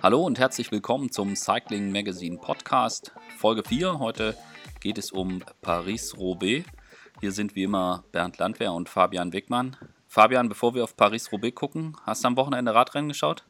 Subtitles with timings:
[0.00, 3.98] Hallo und herzlich willkommen zum Cycling Magazine Podcast, Folge 4.
[3.98, 4.36] Heute
[4.80, 6.64] geht es um Paris-Roubaix.
[7.20, 9.76] Hier sind wie immer Bernd Landwehr und Fabian Wickmann.
[10.06, 13.44] Fabian, bevor wir auf Paris-Roubaix gucken, hast du am Wochenende Radrennen geschaut?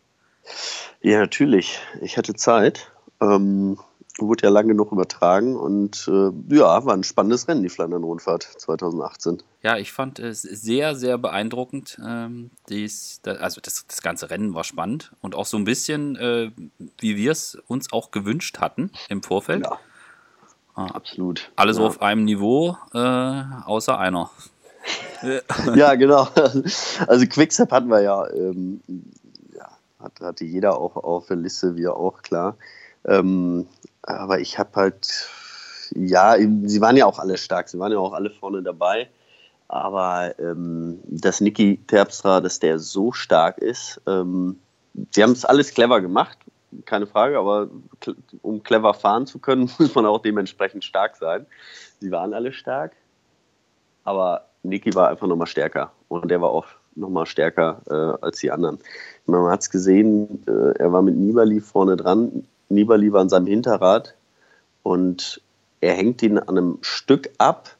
[1.02, 1.80] Ja, natürlich.
[2.00, 2.90] Ich hatte Zeit.
[3.20, 3.78] Ähm,
[4.18, 9.42] wurde ja lange genug übertragen und äh, ja, war ein spannendes Rennen, die Flandern-Rundfahrt 2018.
[9.62, 12.00] Ja, ich fand es sehr, sehr beeindruckend.
[12.04, 16.16] Ähm, dies, da, also das, das ganze Rennen war spannend und auch so ein bisschen,
[16.16, 16.50] äh,
[16.98, 19.64] wie wir es uns auch gewünscht hatten im Vorfeld.
[19.64, 19.78] Ja,
[20.74, 21.50] ah, absolut.
[21.56, 21.84] Alles ja.
[21.84, 24.30] auf einem Niveau, äh, außer einer.
[25.74, 26.28] ja, genau.
[27.06, 28.80] Also Quickstep hatten wir ja, ähm,
[29.54, 32.56] ja hatte jeder auch auf der Liste, wir auch, klar.
[33.04, 33.66] Ähm,
[34.08, 35.28] aber ich habe halt,
[35.94, 39.08] ja, sie waren ja auch alle stark, sie waren ja auch alle vorne dabei.
[39.68, 44.58] Aber ähm, dass Niki Terpstra, dass der so stark ist, ähm,
[45.10, 46.38] sie haben es alles clever gemacht,
[46.86, 47.68] keine Frage, aber
[48.40, 51.46] um clever fahren zu können, muss man auch dementsprechend stark sein.
[52.00, 52.92] Sie waren alle stark,
[54.04, 58.50] aber Niki war einfach nochmal stärker und der war auch nochmal stärker äh, als die
[58.50, 58.78] anderen.
[59.26, 63.46] Man hat es gesehen, äh, er war mit Nibali vorne dran, Nibali war an seinem
[63.46, 64.14] Hinterrad
[64.82, 65.40] und
[65.80, 67.76] er hängt ihn an einem Stück ab.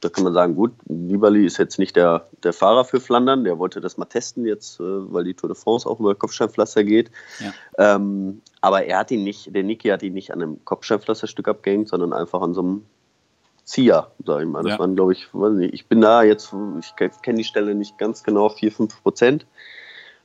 [0.00, 3.58] Da kann man sagen, gut, Nibali ist jetzt nicht der, der Fahrer für Flandern, der
[3.58, 7.10] wollte das mal testen jetzt, äh, weil die Tour de France auch über Kopfsteinpflaster geht.
[7.40, 7.96] Ja.
[7.96, 11.88] Ähm, aber er hat ihn nicht, der Niki hat ihn nicht an einem Kopfsteinpflasterstück abgehängt,
[11.88, 12.84] sondern einfach an so einem
[13.64, 14.62] Zieher, sag ich mal.
[14.62, 14.78] Das ja.
[14.78, 18.48] waren, glaube ich, nicht, ich bin da jetzt, ich kenne die Stelle nicht ganz genau,
[18.48, 19.46] 4, 5 Prozent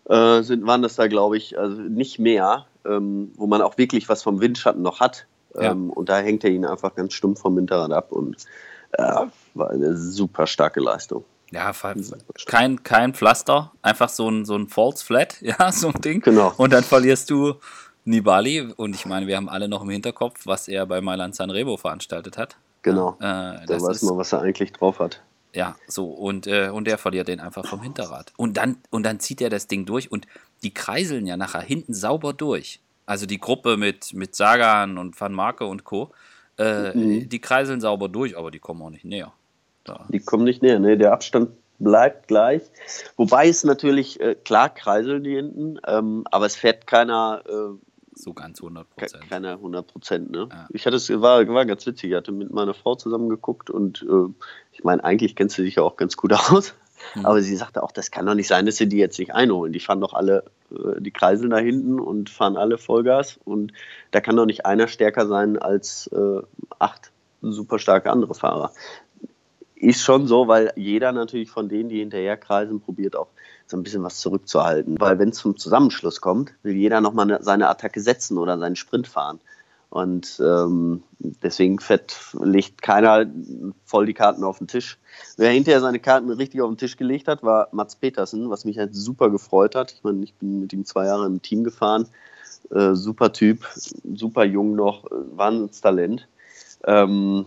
[0.05, 4.09] äh, sind, waren das da, glaube ich, also nicht mehr ähm, wo man auch wirklich
[4.09, 5.27] was vom Windschatten noch hat.
[5.55, 5.71] Ja.
[5.71, 8.37] Ähm, und da hängt er ihn einfach ganz stumpf vom Hinterrad ab und
[8.93, 11.23] äh, war eine super starke Leistung.
[11.51, 11.71] Ja,
[12.47, 16.21] kein, kein Pflaster, einfach so ein, so ein False Flat, ja, so ein Ding.
[16.21, 16.51] Genau.
[16.57, 17.55] Und dann verlierst du
[18.05, 21.77] Nibali und ich meine, wir haben alle noch im Hinterkopf, was er bei Mailand Sanremo
[21.77, 22.57] veranstaltet hat.
[22.81, 23.15] Genau.
[23.19, 25.21] Äh, da weiß man, was er eigentlich drauf hat.
[25.53, 28.33] Ja, so und, äh, und er verliert den einfach vom Hinterrad.
[28.37, 30.27] Und dann, und dann zieht er das Ding durch und
[30.63, 32.79] die kreiseln ja nachher hinten sauber durch.
[33.05, 36.11] Also die Gruppe mit, mit Sagan und Van Marke und Co.
[36.57, 37.29] Äh, mhm.
[37.29, 39.33] Die kreiseln sauber durch, aber die kommen auch nicht näher.
[39.83, 40.05] Da.
[40.09, 40.97] Die kommen nicht näher, ne?
[40.97, 42.61] Der Abstand bleibt gleich.
[43.17, 47.43] Wobei es natürlich, äh, klar kreiseln die hinten, ähm, aber es fährt keiner.
[47.47, 47.77] Äh,
[48.15, 49.29] so ganz 100 Prozent.
[49.29, 50.47] Keiner 100 Prozent, ne?
[50.51, 50.67] Ja.
[50.71, 54.03] Ich hatte es, war, war ganz witzig, ich hatte mit meiner Frau zusammen geguckt und
[54.03, 54.31] äh,
[54.71, 56.75] ich meine, eigentlich kennst du dich ja auch ganz gut aus.
[57.15, 57.25] Mhm.
[57.25, 59.73] Aber sie sagte auch, das kann doch nicht sein, dass sie die jetzt nicht einholen.
[59.73, 63.39] Die fahren doch alle, äh, die kreiseln da hinten und fahren alle Vollgas.
[63.43, 63.73] Und
[64.11, 66.41] da kann doch nicht einer stärker sein als äh,
[66.79, 68.71] acht super starke andere Fahrer.
[69.75, 73.27] Ist schon so, weil jeder natürlich von denen, die hinterher kreisen, probiert auch
[73.73, 74.99] so ein bisschen was zurückzuhalten.
[74.99, 79.07] Weil wenn es zum Zusammenschluss kommt, will jeder nochmal seine Attacke setzen oder seinen Sprint
[79.07, 79.39] fahren.
[79.89, 83.25] Und ähm, deswegen fett legt keiner
[83.85, 84.97] voll die Karten auf den Tisch.
[85.37, 88.77] Wer hinterher seine Karten richtig auf den Tisch gelegt hat, war Mats Petersen, was mich
[88.77, 89.91] halt super gefreut hat.
[89.91, 92.07] Ich meine, ich bin mit ihm zwei Jahre im Team gefahren.
[92.71, 96.27] Äh, super Typ, super jung noch, Wahnsinnstalent.
[96.85, 97.45] Ähm,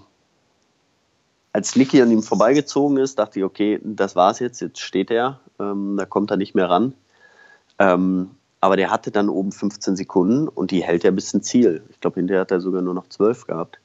[1.57, 5.41] als Niki an ihm vorbeigezogen ist, dachte ich, okay, das war's jetzt, jetzt steht er,
[5.59, 6.93] ähm, da kommt er nicht mehr ran.
[7.79, 11.83] Ähm, aber der hatte dann oben 15 Sekunden und die hält er bis ins Ziel.
[11.89, 13.79] Ich glaube, hinterher hat er sogar nur noch 12 gehabt.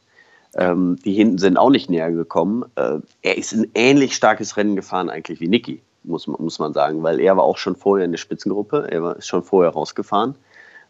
[0.54, 2.66] Ähm, die hinten sind auch nicht näher gekommen.
[2.76, 7.04] Äh, er ist ein ähnlich starkes Rennen gefahren eigentlich wie Niki, muss, muss man sagen,
[7.04, 8.90] weil er war auch schon vorher in der Spitzengruppe.
[8.92, 10.36] Er war, ist schon vorher rausgefahren.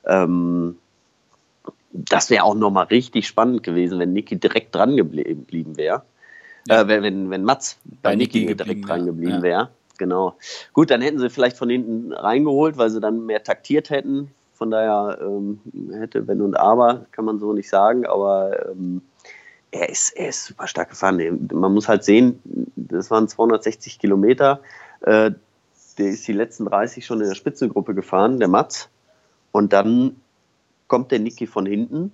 [0.04, 0.80] Ähm,
[1.92, 6.02] das wäre auch nochmal richtig spannend gewesen, wenn Niki direkt dran geblieben wäre.
[6.68, 6.82] Ja.
[6.82, 9.42] Äh, wenn, wenn Mats bei, bei Niki direkt dran geblieben ja.
[9.42, 9.70] wäre
[10.02, 10.36] genau.
[10.74, 14.32] Gut, dann hätten sie vielleicht von hinten reingeholt, weil sie dann mehr taktiert hätten.
[14.56, 15.62] Von daher ähm,
[15.94, 19.04] hätte Wenn und Aber, kann man so nicht sagen, aber ähm,
[19.70, 21.48] er, ist, er ist super stark gefahren.
[21.54, 22.42] Man muss halt sehen,
[22.76, 24.60] das waren 260 Kilometer.
[25.02, 25.32] Äh,
[26.00, 28.90] der ist die letzten 30 schon in der Spitzengruppe gefahren, der Mats.
[29.52, 30.16] Und dann
[30.88, 32.12] kommt der Niki von hinten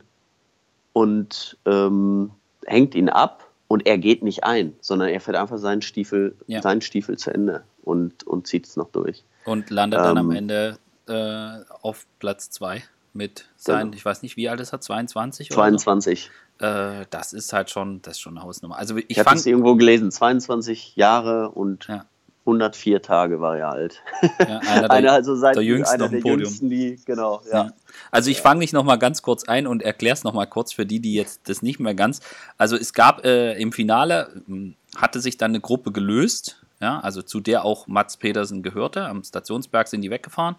[0.92, 2.32] und ähm,
[2.66, 6.62] hängt ihn ab und er geht nicht ein, sondern er fährt einfach seinen Stiefel, ja.
[6.62, 9.24] seinen Stiefel zu Ende und, und zieht es noch durch.
[9.46, 10.78] Und landet ähm, dann am ähm, Ende
[11.08, 12.84] äh, auf Platz 2
[13.14, 13.96] mit seinen, genau.
[13.96, 15.50] ich weiß nicht, wie alt ist er, 22?
[15.50, 16.30] 22.
[16.60, 16.66] So?
[16.66, 18.78] Äh, das ist halt schon, das ist schon eine Hausnummer.
[18.78, 22.06] Also ich, ich habe es irgendwo gelesen, 22 Jahre und ja.
[22.48, 24.02] 104 Tage war er alt.
[24.40, 26.40] Ja, einer der, einer, also seit, der jüngsten einer der Podium.
[26.40, 27.66] Jüngsten, die, genau, ja.
[27.66, 27.74] ja.
[28.10, 31.02] Also ich fange dich nochmal ganz kurz ein und erkläre es nochmal kurz für die,
[31.02, 32.22] die jetzt das nicht mehr ganz.
[32.58, 37.22] Also es gab äh, im Finale, hm, hatte sich dann eine Gruppe gelöst, ja, also
[37.22, 39.06] zu der auch Mats Petersen gehörte.
[39.06, 40.56] Am Stationsberg sind die weggefahren.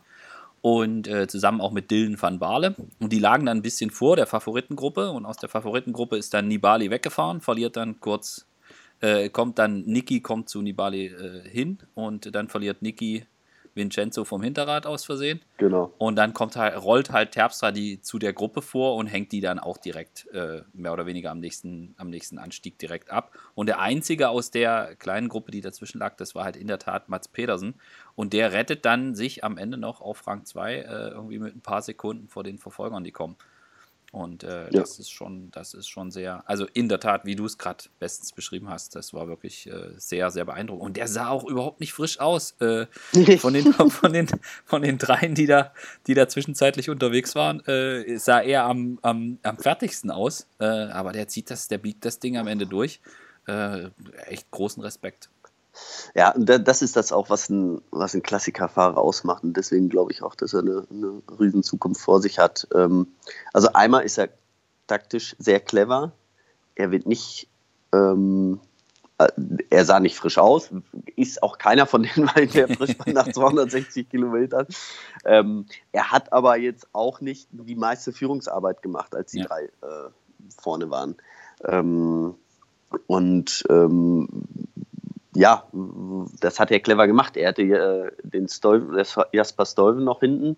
[0.60, 2.74] und äh, zusammen auch mit Dylan van Baarle.
[2.98, 6.48] Und die lagen dann ein bisschen vor der Favoritengruppe und aus der Favoritengruppe ist dann
[6.48, 8.44] Nibali weggefahren, verliert dann kurz,
[9.00, 13.26] äh, kommt dann Niki, kommt zu Nibali äh, hin und dann verliert Niki
[13.78, 15.40] Vincenzo vom Hinterrad aus Versehen.
[15.56, 15.94] Genau.
[15.96, 19.40] Und dann kommt halt, rollt halt Terpstra die zu der Gruppe vor und hängt die
[19.40, 23.32] dann auch direkt äh, mehr oder weniger am nächsten, am nächsten Anstieg direkt ab.
[23.54, 26.78] Und der einzige aus der kleinen Gruppe, die dazwischen lag, das war halt in der
[26.78, 27.74] Tat Mats Pedersen.
[28.14, 31.62] Und der rettet dann sich am Ende noch auf Rang 2 äh, irgendwie mit ein
[31.62, 33.36] paar Sekunden vor den Verfolgern, die kommen.
[34.10, 34.70] Und äh, ja.
[34.70, 37.84] das ist schon, das ist schon sehr, also in der Tat, wie du es gerade
[37.98, 40.86] bestens beschrieben hast, das war wirklich äh, sehr, sehr beeindruckend.
[40.86, 42.52] Und der sah auch überhaupt nicht frisch aus.
[42.60, 42.86] Äh,
[43.38, 44.28] von, den, von, den,
[44.64, 45.72] von den dreien, die da,
[46.06, 50.46] die da zwischenzeitlich unterwegs waren, äh, sah er am, am, am fertigsten aus.
[50.58, 53.00] Äh, aber der zieht das, der biegt das Ding am Ende durch.
[53.46, 53.90] Äh,
[54.26, 55.28] echt großen Respekt.
[56.14, 59.44] Ja, und das ist das auch, was ein, was ein Klassikerfahrer ausmacht.
[59.44, 62.66] Und deswegen glaube ich auch, dass er eine, eine riesen Zukunft vor sich hat.
[62.74, 63.08] Ähm,
[63.52, 64.28] also einmal ist er
[64.86, 66.12] taktisch sehr clever.
[66.74, 67.48] Er wird nicht,
[67.92, 68.60] ähm,
[69.18, 69.28] äh,
[69.70, 70.70] er sah nicht frisch aus,
[71.16, 74.66] ist auch keiner von den beiden, der frisch war nach 260 Kilometern.
[75.24, 79.46] Ähm, er hat aber jetzt auch nicht die meiste Führungsarbeit gemacht, als die ja.
[79.46, 80.10] drei äh,
[80.60, 81.16] vorne waren.
[81.64, 82.34] Ähm,
[83.06, 84.28] und ähm,
[85.38, 85.62] ja,
[86.40, 87.36] das hat er clever gemacht.
[87.36, 89.00] Er hatte äh, den Stolven,
[89.32, 90.56] Jasper Stolven noch hinten.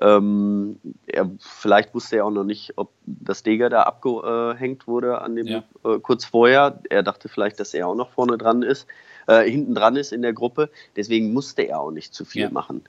[0.00, 5.36] Ähm, er, vielleicht wusste er auch noch nicht, ob das Deger da abgehängt wurde an
[5.36, 5.62] dem ja.
[5.84, 6.80] äh, kurz vorher.
[6.88, 8.86] Er dachte vielleicht, dass er auch noch vorne dran ist,
[9.26, 10.70] äh, hinten dran ist in der Gruppe.
[10.96, 12.50] Deswegen musste er auch nicht zu viel ja.
[12.50, 12.84] machen.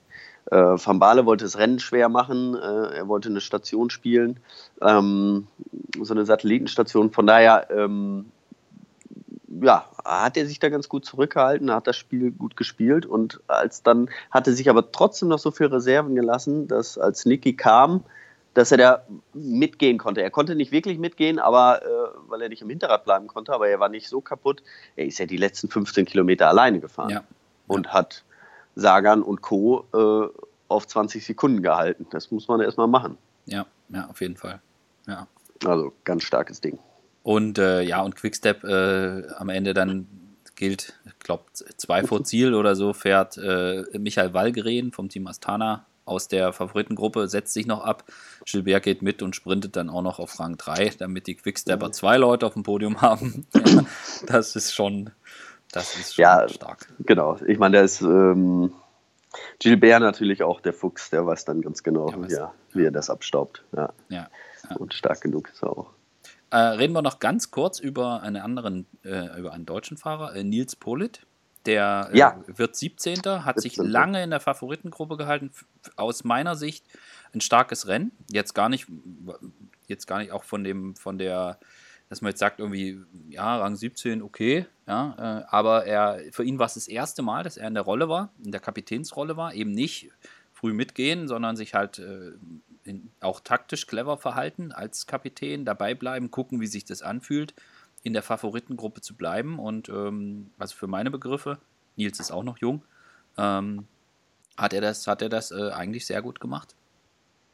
[0.49, 2.55] Äh, Van Baale wollte das Rennen schwer machen.
[2.55, 4.39] Äh, er wollte eine Station spielen,
[4.81, 5.47] ähm,
[6.01, 7.11] so eine Satellitenstation.
[7.11, 8.31] Von daher ähm,
[9.61, 13.83] ja, hat er sich da ganz gut zurückgehalten, hat das Spiel gut gespielt und als
[13.83, 18.03] dann hatte sich aber trotzdem noch so viel Reserven gelassen, dass als Niki kam,
[18.53, 19.03] dass er da
[19.33, 20.21] mitgehen konnte.
[20.21, 21.88] Er konnte nicht wirklich mitgehen, aber äh,
[22.27, 24.61] weil er nicht im Hinterrad bleiben konnte, aber er war nicht so kaputt.
[24.95, 27.23] Er ist ja die letzten 15 Kilometer alleine gefahren ja.
[27.67, 27.94] und ja.
[27.94, 28.23] hat
[28.75, 29.85] Sagan und Co.
[29.94, 32.07] Äh, auf 20 Sekunden gehalten.
[32.09, 33.17] Das muss man erstmal machen.
[33.45, 34.59] Ja, ja, auf jeden Fall.
[35.07, 35.27] Ja.
[35.65, 36.79] Also ganz starkes Ding.
[37.23, 40.07] Und äh, ja, und Quickstep äh, am Ende dann
[40.55, 45.85] gilt, ich glaube, zwei vor Ziel oder so fährt äh, Michael Wallgren vom Team Astana
[46.05, 48.03] aus der Favoritengruppe, setzt sich noch ab.
[48.45, 51.93] Gilbert geht mit und sprintet dann auch noch auf Rang 3, damit die Quickstepper mhm.
[51.93, 53.47] zwei Leute auf dem Podium haben.
[53.53, 53.85] ja,
[54.27, 55.11] das ist schon,
[55.71, 56.87] das ist schon ja, stark.
[56.99, 58.73] Genau, ich meine, der ist ähm,
[59.59, 63.09] Gilbert natürlich auch der Fuchs, der weiß dann ganz genau, ja, ja, wie er das
[63.09, 63.63] abstaubt.
[63.75, 63.93] Ja.
[64.09, 64.27] Ja,
[64.77, 65.87] Und stark genug ist er auch.
[66.53, 70.44] Äh, reden wir noch ganz kurz über einen anderen, äh, über einen deutschen Fahrer, äh,
[70.44, 71.25] Nils Polit.
[71.65, 72.44] Der äh, ja.
[72.45, 73.21] wird 17.
[73.44, 73.61] hat 17.
[73.61, 75.50] sich lange in der Favoritengruppe gehalten.
[75.95, 76.85] Aus meiner Sicht
[77.33, 78.11] ein starkes Rennen.
[78.29, 78.85] Jetzt gar nicht,
[79.88, 81.57] jetzt gar nicht auch von dem, von der,
[82.09, 86.59] dass man jetzt sagt, irgendwie, ja, Rang 17, okay, ja, äh, aber er, für ihn
[86.59, 89.55] war es das erste Mal, dass er in der Rolle war, in der Kapitänsrolle war,
[89.55, 90.11] eben nicht
[90.51, 92.33] früh mitgehen, sondern sich halt äh,
[92.85, 97.53] in, auch taktisch clever verhalten als Kapitän, dabei bleiben, gucken, wie sich das anfühlt,
[98.03, 99.59] in der Favoritengruppe zu bleiben.
[99.59, 101.57] Und ähm, also für meine Begriffe,
[101.95, 102.83] Nils ist auch noch jung,
[103.38, 103.88] ähm,
[104.57, 106.75] hat er das, hat er das äh, eigentlich sehr gut gemacht.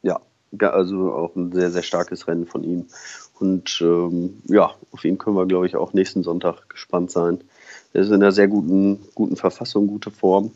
[0.02, 0.20] Ja,
[0.60, 2.88] also auch ein sehr, sehr starkes Rennen von ihm.
[3.40, 7.42] Und ähm, ja, auf ihn können wir, glaube ich, auch nächsten Sonntag gespannt sein.
[7.94, 10.52] Er ist in einer sehr guten, guten Verfassung, gute Form.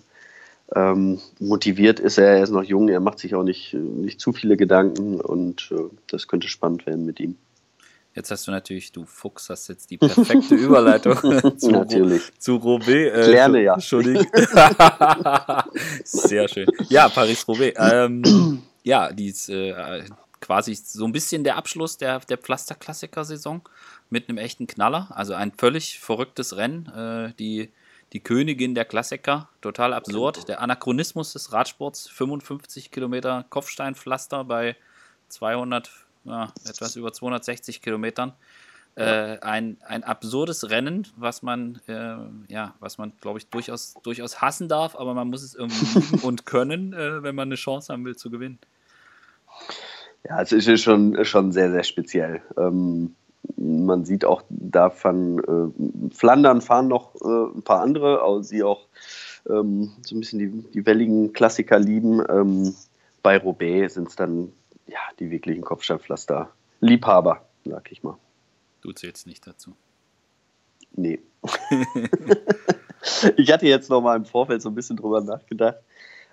[0.75, 4.33] Ähm, motiviert ist er, er ist noch jung, er macht sich auch nicht, nicht zu
[4.33, 7.37] viele Gedanken und äh, das könnte spannend werden mit ihm.
[8.15, 11.15] Jetzt hast du natürlich, du Fuchs, hast jetzt die perfekte Überleitung
[11.57, 12.21] zu, natürlich.
[12.37, 13.11] zu Roubaix.
[13.11, 13.73] Äh, Lerne ja.
[13.73, 14.27] Entschuldigung.
[16.03, 16.67] Sehr schön.
[16.89, 17.75] Ja, Paris-Roubaix.
[17.79, 20.03] Ähm, ja, die ist äh,
[20.41, 23.61] quasi so ein bisschen der Abschluss der, der Pflaster-Klassiker-Saison
[24.11, 25.07] mit einem echten Knaller.
[25.09, 26.85] Also ein völlig verrücktes Rennen.
[26.95, 27.69] Äh, die
[28.13, 30.47] die Königin der Klassiker, total absurd.
[30.47, 34.75] Der Anachronismus des Radsports, 55 Kilometer Kopfsteinpflaster bei
[35.29, 35.89] 200,
[36.25, 38.33] ja, etwas über 260 Kilometern.
[38.95, 42.15] Äh, ein, ein absurdes Rennen, was man, äh,
[42.53, 46.19] ja, was man, glaube ich, durchaus, durchaus hassen darf, aber man muss es irgendwie lieben
[46.19, 48.59] und können, äh, wenn man eine Chance haben will zu gewinnen.
[50.29, 52.43] Ja, es ist schon, schon sehr, sehr speziell.
[52.55, 53.15] Ähm,
[53.57, 58.87] man sieht auch davon, äh, Flandern fahren noch äh, ein paar andere, aber sie auch
[59.49, 62.23] ähm, so ein bisschen die, die welligen Klassiker lieben.
[62.29, 62.75] Ähm,
[63.21, 64.51] bei Roubaix sind es dann
[64.87, 66.49] ja, die wirklichen Kopfsteinpflaster.
[66.79, 68.17] Liebhaber, sag ich mal.
[68.81, 69.73] Du zählst nicht dazu.
[70.95, 71.19] Nee.
[73.37, 75.77] ich hatte jetzt noch mal im Vorfeld so ein bisschen drüber nachgedacht.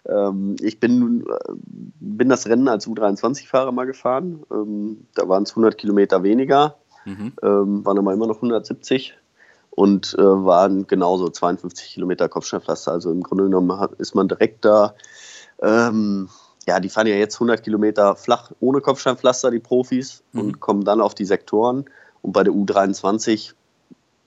[0.07, 1.53] Ähm, ich bin, äh,
[2.01, 4.43] bin das Rennen als U23-Fahrer mal gefahren.
[4.51, 7.33] Ähm, da waren es 100 Kilometer weniger, mhm.
[7.43, 9.15] ähm, waren aber immer noch 170
[9.71, 12.93] und äh, waren genauso 52 Kilometer Kopfsteinpflaster.
[12.93, 14.95] Also im Grunde genommen hat, ist man direkt da.
[15.63, 16.29] Ähm,
[16.67, 20.41] ja, die fahren ja jetzt 100 Kilometer flach ohne Kopfsteinpflaster, die Profis, mhm.
[20.41, 21.85] und kommen dann auf die Sektoren.
[22.23, 23.55] Und bei der U23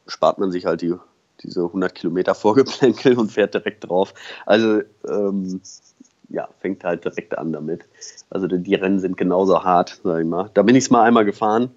[0.07, 0.95] spart man sich halt die,
[1.43, 4.13] diese 100 Kilometer Vorgeplänkel und fährt direkt drauf.
[4.45, 5.61] Also ähm,
[6.29, 7.85] ja, fängt halt direkt an damit.
[8.29, 10.49] Also die, die Rennen sind genauso hart, sag ich mal.
[10.53, 11.71] Da bin ich es mal einmal gefahren.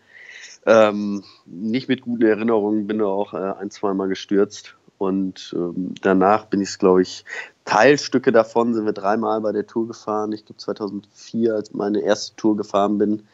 [0.67, 4.75] Ähm, nicht mit guten Erinnerungen, bin da auch äh, ein, zweimal gestürzt.
[4.99, 7.25] Und ähm, danach bin ich es, glaube ich,
[7.65, 10.33] Teilstücke davon sind wir dreimal bei der Tour gefahren.
[10.33, 13.27] Ich glaube 2004, als meine erste Tour gefahren bin,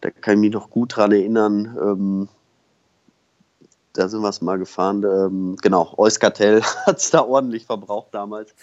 [0.00, 1.76] da kann ich mich noch gut dran erinnern.
[1.80, 2.28] Ähm,
[3.92, 5.04] da sind wir es mal gefahren.
[5.04, 8.54] Ähm, genau, Euskartell hat es da ordentlich verbraucht damals.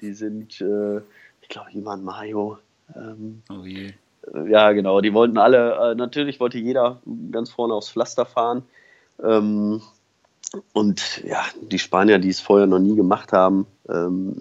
[0.00, 0.98] Die sind, äh,
[1.42, 2.58] ich glaube, waren Mayo.
[2.94, 3.92] Ähm, oh je.
[4.48, 7.00] Ja, genau, die wollten alle, äh, natürlich wollte jeder
[7.30, 8.62] ganz vorne aufs Pflaster fahren.
[9.22, 9.80] Ähm,
[10.72, 14.36] und ja, die Spanier, die es vorher noch nie gemacht haben, ähm,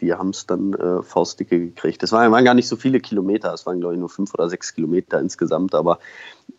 [0.00, 2.02] die haben es dann äh, faustdicke gekriegt.
[2.02, 4.48] Das waren, waren, gar nicht so viele Kilometer, es waren, glaube ich, nur fünf oder
[4.48, 5.98] sechs Kilometer insgesamt, aber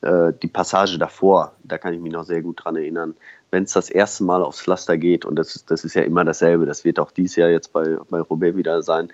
[0.02, 3.16] äh, die Passage davor, da kann ich mich noch sehr gut dran erinnern,
[3.52, 6.66] wenn es das erste Mal aufs Pflaster geht, und das, das ist ja immer dasselbe,
[6.66, 9.10] das wird auch dieses Jahr jetzt bei, bei Robert wieder sein,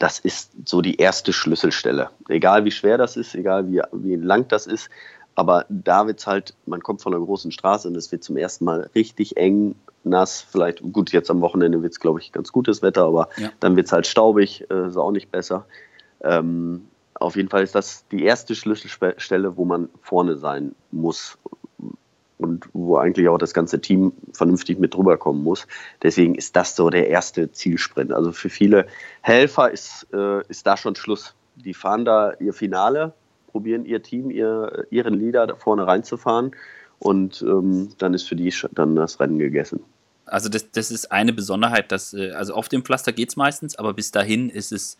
[0.00, 2.08] das ist so die erste Schlüsselstelle.
[2.28, 4.88] Egal wie schwer das ist, egal wie, wie lang das ist,
[5.34, 8.36] aber da wird es halt, man kommt von einer großen Straße und es wird zum
[8.36, 10.40] ersten Mal richtig eng, nass.
[10.50, 13.50] Vielleicht, gut, jetzt am Wochenende wird es, glaube ich, ganz gutes Wetter, aber ja.
[13.60, 15.66] dann wird es halt staubig, äh, ist auch nicht besser.
[16.22, 21.36] Ähm, auf jeden Fall ist das die erste Schlüsselstelle, wo man vorne sein muss
[22.40, 25.66] und wo eigentlich auch das ganze Team vernünftig mit drüber kommen muss.
[26.02, 28.12] Deswegen ist das so der erste Zielsprint.
[28.12, 28.86] Also für viele
[29.20, 31.34] Helfer ist, äh, ist da schon Schluss.
[31.56, 33.12] Die fahren da ihr Finale
[33.50, 36.52] probieren ihr Team, ihr, ihren Leader da vorne reinzufahren
[36.98, 39.80] und ähm, dann ist für die dann das Rennen gegessen.
[40.26, 43.76] Also das, das ist eine Besonderheit, dass, äh, also auf dem Pflaster geht es meistens,
[43.76, 44.96] aber bis dahin ist es,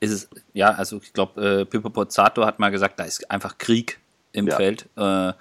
[0.00, 3.58] ist es, ja, also ich glaube, äh, Pippo Pozzato hat mal gesagt, da ist einfach
[3.58, 3.98] Krieg
[4.32, 4.56] im ja.
[4.56, 4.88] Feld.
[4.96, 5.34] Äh, ja.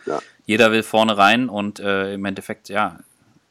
[0.48, 2.98] Jeder will vorne rein und äh, im Endeffekt, ja,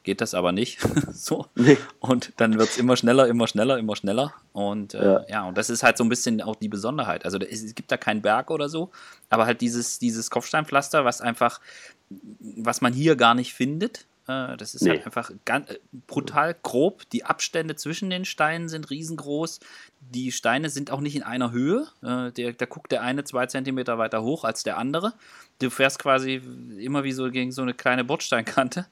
[0.03, 0.79] geht das aber nicht.
[1.13, 1.45] so.
[1.53, 1.77] Nee.
[1.99, 4.33] Und dann wird es immer schneller, immer schneller, immer schneller.
[4.51, 5.25] Und äh, ja.
[5.29, 5.43] ja.
[5.47, 7.23] und das ist halt so ein bisschen auch die Besonderheit.
[7.23, 8.89] Also es gibt da keinen Berg oder so,
[9.29, 11.61] aber halt dieses, dieses Kopfsteinpflaster, was einfach,
[12.09, 14.06] was man hier gar nicht findet.
[14.27, 14.97] Äh, das ist halt nee.
[14.97, 17.09] halt einfach ganz, äh, brutal grob.
[17.11, 19.59] Die Abstände zwischen den Steinen sind riesengroß.
[20.01, 21.87] Die Steine sind auch nicht in einer Höhe.
[22.03, 25.13] Äh, der, da guckt der eine zwei Zentimeter weiter hoch als der andere.
[25.59, 26.41] Du fährst quasi
[26.77, 28.85] immer wie so gegen so eine kleine Bordsteinkante.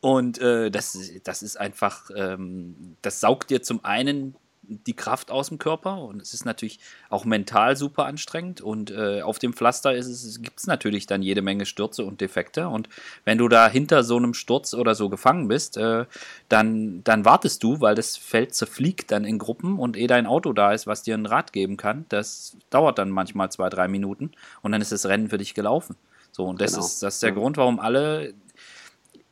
[0.00, 4.36] Und das, das ist einfach, ähm, das saugt dir zum einen
[4.68, 6.78] die Kraft aus dem Körper und es ist natürlich
[7.10, 11.66] auch mental super anstrengend und äh, auf dem Pflaster gibt es natürlich dann jede Menge
[11.66, 12.88] Stürze und Defekte und
[13.24, 16.06] wenn du da hinter so einem Sturz oder so gefangen bist, äh,
[16.48, 20.52] dann, dann wartest du, weil das Feld zerfliegt dann in Gruppen und ehe dein Auto
[20.52, 24.32] da ist, was dir ein Rad geben kann, das dauert dann manchmal zwei, drei Minuten
[24.62, 25.96] und dann ist das Rennen für dich gelaufen.
[26.32, 26.84] So, und das, genau.
[26.84, 27.36] ist, das ist der ja.
[27.36, 28.34] Grund, warum alle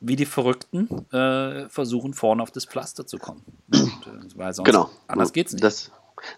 [0.03, 3.41] wie die Verrückten äh, versuchen, vorne auf das Pflaster zu kommen.
[3.73, 4.89] Und, äh, weil sonst genau.
[5.07, 5.63] anders geht's nicht.
[5.63, 5.91] Das,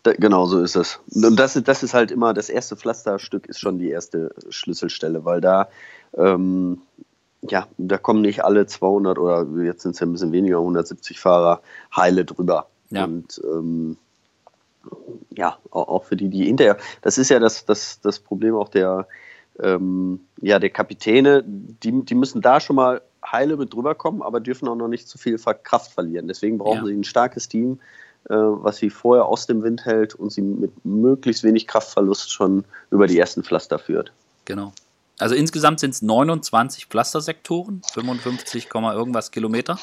[0.04, 1.00] da, genau, so ist es.
[1.12, 5.42] Und das, das ist halt immer, das erste Pflasterstück ist schon die erste Schlüsselstelle, weil
[5.42, 5.70] da,
[6.16, 6.82] ähm,
[7.42, 11.20] ja, da kommen nicht alle 200 oder jetzt sind es ja ein bisschen weniger, 170
[11.20, 11.62] Fahrer
[11.96, 12.68] heile drüber.
[12.92, 13.06] Ja.
[13.06, 13.98] Und ähm,
[15.32, 19.08] ja, auch für die, die hinterher, das ist ja das, das, das Problem auch der,
[19.60, 24.40] ähm, ja, der Kapitäne, die, die müssen da schon mal heile mit drüber kommen, aber
[24.40, 26.28] dürfen auch noch nicht zu viel Kraft verlieren.
[26.28, 26.86] Deswegen brauchen ja.
[26.86, 27.80] sie ein starkes Team,
[28.30, 32.66] äh, was sie vorher aus dem Wind hält und sie mit möglichst wenig Kraftverlust schon
[32.92, 34.12] über die ersten Pflaster führt.
[34.46, 34.74] Genau.
[35.20, 39.80] Also insgesamt sind es 29 Pflastersektoren, 55, irgendwas Kilometer.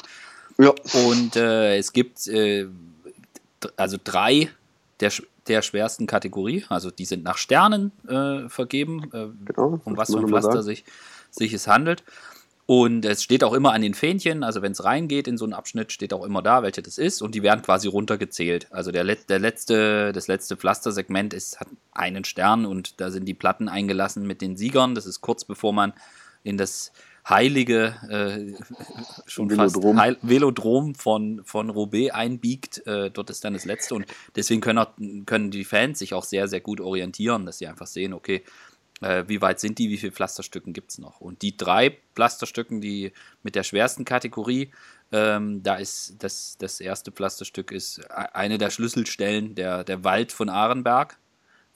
[0.57, 0.73] Ja.
[1.07, 2.67] Und äh, es gibt äh,
[3.77, 4.49] also drei
[4.99, 5.11] der,
[5.47, 10.19] der schwersten Kategorie, also die sind nach Sternen äh, vergeben, äh, genau, um was für
[10.19, 10.83] ein Pflaster sich,
[11.31, 12.03] sich es handelt.
[12.65, 15.53] Und es steht auch immer an den Fähnchen, also wenn es reingeht in so einen
[15.53, 17.21] Abschnitt, steht auch immer da, welche das ist.
[17.21, 18.67] Und die werden quasi runtergezählt.
[18.71, 23.33] Also der, der letzte, das letzte Pflastersegment ist, hat einen Stern und da sind die
[23.33, 24.95] Platten eingelassen mit den Siegern.
[24.95, 25.93] Das ist kurz bevor man
[26.43, 26.93] in das
[27.27, 28.53] heilige, äh,
[29.25, 29.97] schon Velodrom.
[29.97, 32.85] fast Heil Velodrom von, von Roubaix einbiegt.
[32.87, 33.95] Äh, dort ist dann das letzte.
[33.95, 34.05] Und
[34.35, 34.91] deswegen können, auch,
[35.25, 38.43] können die Fans sich auch sehr, sehr gut orientieren, dass sie einfach sehen, okay,
[39.01, 41.19] äh, wie weit sind die, wie viele Pflasterstücken gibt es noch.
[41.19, 43.11] Und die drei Pflasterstücken, die
[43.43, 44.71] mit der schwersten Kategorie
[45.11, 50.31] Ähm, da ist das, das erste Pflasterstück ist e-, eine der Schlüsselstellen, der, der Wald
[50.31, 51.19] von Ahrenberg.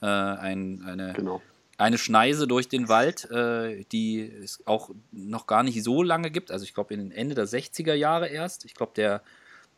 [0.02, 1.40] Äh, ein, eine, genau.
[1.76, 6.50] eine Schneise durch den Wald, äh, die es auch noch gar nicht so lange gibt.
[6.50, 8.64] Also ich glaube in Ende der 60er Jahre erst.
[8.64, 9.22] Ich glaube, der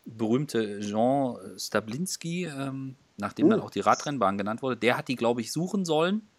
[0.07, 3.51] berühmte Jean Stablinski, ähm, nachdem uh.
[3.51, 6.30] dann auch die Radrennbahn genannt wurde, der hat die, glaube ich, suchen sollen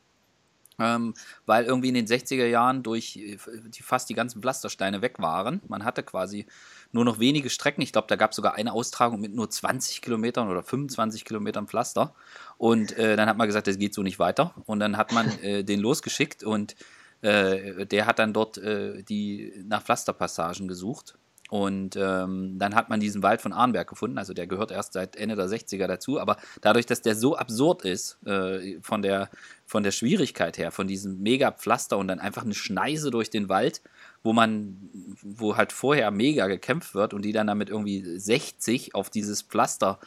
[0.80, 1.14] ähm,
[1.46, 3.38] weil irgendwie in den 60er Jahren durch äh,
[3.68, 5.62] die, fast die ganzen Pflastersteine weg waren.
[5.68, 6.46] Man hatte quasi
[6.92, 7.82] nur noch wenige Strecken.
[7.82, 11.68] Ich glaube, da gab es sogar eine Austragung mit nur 20 Kilometern oder 25 Kilometern
[11.68, 12.14] Pflaster.
[12.58, 14.54] Und äh, dann hat man gesagt, das geht so nicht weiter.
[14.66, 16.76] Und dann hat man äh, den losgeschickt und
[17.22, 21.16] äh, der hat dann dort äh, die nach Pflasterpassagen gesucht.
[21.52, 25.18] Und ähm, dann hat man diesen Wald von Arnberg gefunden, also der gehört erst seit
[25.18, 29.30] Ende der 60er dazu, aber dadurch, dass der so absurd ist, äh, von, der,
[29.66, 33.82] von der Schwierigkeit her, von diesem Mega-Pflaster und dann einfach eine Schneise durch den Wald,
[34.24, 34.78] wo man,
[35.24, 40.00] wo halt vorher mega gekämpft wird und die dann damit irgendwie 60 auf dieses Pflaster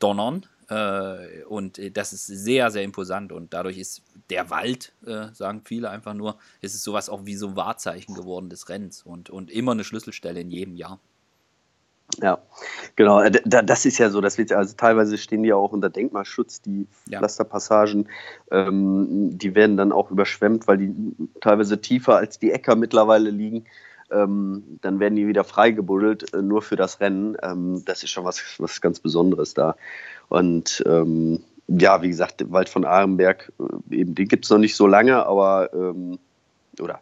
[0.00, 0.46] donnern,
[1.48, 3.32] und äh, das ist sehr, sehr imposant.
[3.32, 7.36] Und dadurch ist der Wald, äh, sagen viele einfach nur, ist es sowas auch wie
[7.36, 11.00] so ein Wahrzeichen geworden des Rennens und, und immer eine Schlüsselstelle in jedem Jahr.
[12.20, 12.38] Ja,
[12.96, 13.22] genau.
[13.28, 16.86] Das ist ja so, dass wir, also teilweise stehen die ja auch unter Denkmalschutz, die
[17.08, 17.18] ja.
[17.18, 18.08] Pflasterpassagen.
[18.50, 20.94] Ähm, die werden dann auch überschwemmt, weil die
[21.40, 23.64] teilweise tiefer als die Äcker mittlerweile liegen.
[24.10, 27.36] Ähm, dann werden die wieder freigebuddelt, äh, nur für das Rennen.
[27.42, 29.76] Ähm, das ist schon was, was ganz Besonderes da.
[30.28, 34.76] Und ähm, ja, wie gesagt, Wald von Arenberg, äh, eben, den gibt es noch nicht
[34.76, 36.18] so lange, aber ähm,
[36.80, 37.00] oder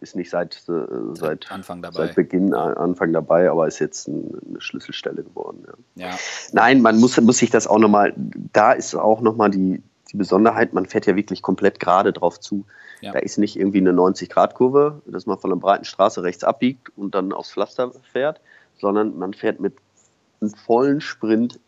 [0.00, 2.06] ist nicht seit, äh, seit, Anfang dabei.
[2.06, 5.64] seit Beginn äh, Anfang dabei, aber ist jetzt ein, eine Schlüsselstelle geworden.
[5.96, 6.08] Ja.
[6.08, 6.16] ja.
[6.52, 8.12] Nein, man muss, muss sich das auch nochmal,
[8.52, 12.64] da ist auch nochmal die, die Besonderheit, man fährt ja wirklich komplett gerade drauf zu.
[13.00, 13.12] Ja.
[13.12, 17.14] Da ist nicht irgendwie eine 90-Grad-Kurve, dass man von einer breiten Straße rechts abbiegt und
[17.14, 18.40] dann aufs Pflaster fährt,
[18.78, 19.74] sondern man fährt mit
[20.40, 21.60] einem vollen Sprint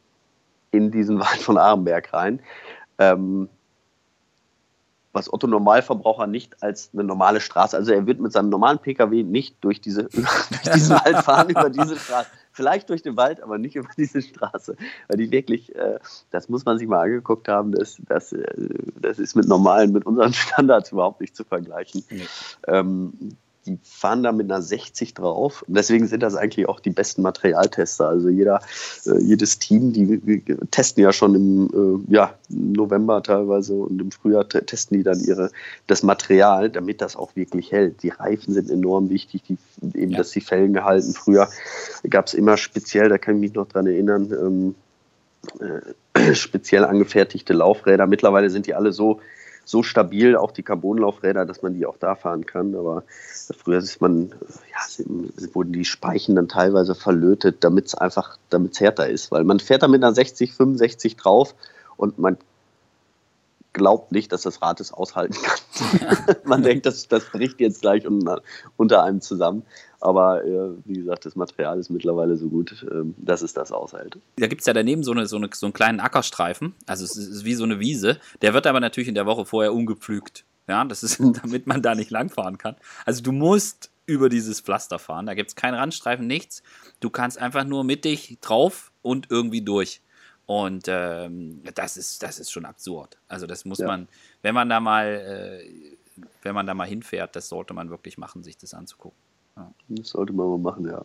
[0.71, 2.41] in diesen Wald von Arenberg rein.
[2.99, 3.49] Ähm,
[5.17, 9.23] was Otto Normalverbraucher nicht als eine normale Straße, also er wird mit seinem normalen Pkw
[9.23, 12.29] nicht durch, diese, durch diesen Wald fahren, über diese Straße.
[12.53, 14.77] Vielleicht durch den Wald, aber nicht über diese Straße.
[15.09, 15.99] Weil die wirklich, äh,
[16.31, 18.47] das muss man sich mal angeguckt haben, das, das, äh,
[19.01, 22.05] das ist mit normalen, mit unseren Standards überhaupt nicht zu vergleichen.
[22.11, 22.27] Nee.
[22.67, 23.37] Ähm,
[23.67, 25.65] die fahren da mit einer 60 drauf.
[25.67, 28.09] Und deswegen sind das eigentlich auch die besten Materialtester.
[28.09, 28.61] Also jeder,
[29.07, 34.49] äh, jedes Team, die testen ja schon im äh, ja, November teilweise und im Frühjahr
[34.49, 35.51] testen die dann ihre,
[35.87, 38.03] das Material, damit das auch wirklich hält.
[38.03, 39.59] Die Reifen sind enorm wichtig, die,
[39.99, 40.19] eben, ja.
[40.19, 41.13] dass die Felgen halten.
[41.13, 41.49] Früher
[42.09, 44.75] gab es immer speziell, da kann ich mich noch dran erinnern, ähm,
[46.15, 48.07] äh, speziell angefertigte Laufräder.
[48.07, 49.21] Mittlerweile sind die alle so
[49.67, 52.75] so stabil, auch die Carbonlaufräder, dass man die auch da fahren kann.
[52.77, 53.03] Aber
[53.59, 54.33] früher ist man,
[54.71, 55.05] ja,
[55.53, 59.33] wurden die Speichen dann teilweise verlötet, damit es einfach, damit es härter ist.
[59.33, 61.55] Weil man fährt da mit einer 60, 65 drauf
[61.97, 62.39] und man
[63.77, 66.37] glaubt nicht, dass das Rad es aushalten kann.
[66.45, 68.43] man denkt, das, das bricht jetzt gleich unter,
[68.77, 69.65] unter einem zusammen.
[70.01, 74.19] Aber äh, wie gesagt, das Material ist mittlerweile so gut, äh, dass es das aushält.
[74.37, 76.75] Da gibt es ja daneben so, eine, so, eine, so einen kleinen Ackerstreifen.
[76.87, 78.19] Also es ist wie so eine Wiese.
[78.41, 80.45] Der wird aber natürlich in der Woche vorher umgepflügt.
[80.69, 82.77] Ja, das ist, damit man da nicht langfahren kann.
[83.05, 85.27] Also du musst über dieses Pflaster fahren.
[85.27, 86.63] Da gibt es keinen Randstreifen, nichts.
[87.01, 90.01] Du kannst einfach nur mittig drauf und irgendwie durch.
[90.47, 93.19] Und ähm, das, ist, das ist schon absurd.
[93.29, 93.89] Also das muss ja.
[93.89, 94.09] man,
[94.43, 98.45] wenn man da mal, äh, wenn man da mal hinfährt, das sollte man wirklich machen,
[98.45, 99.19] sich das anzugucken.
[99.57, 99.73] Ja.
[99.89, 101.05] Das sollte man mal machen, ja.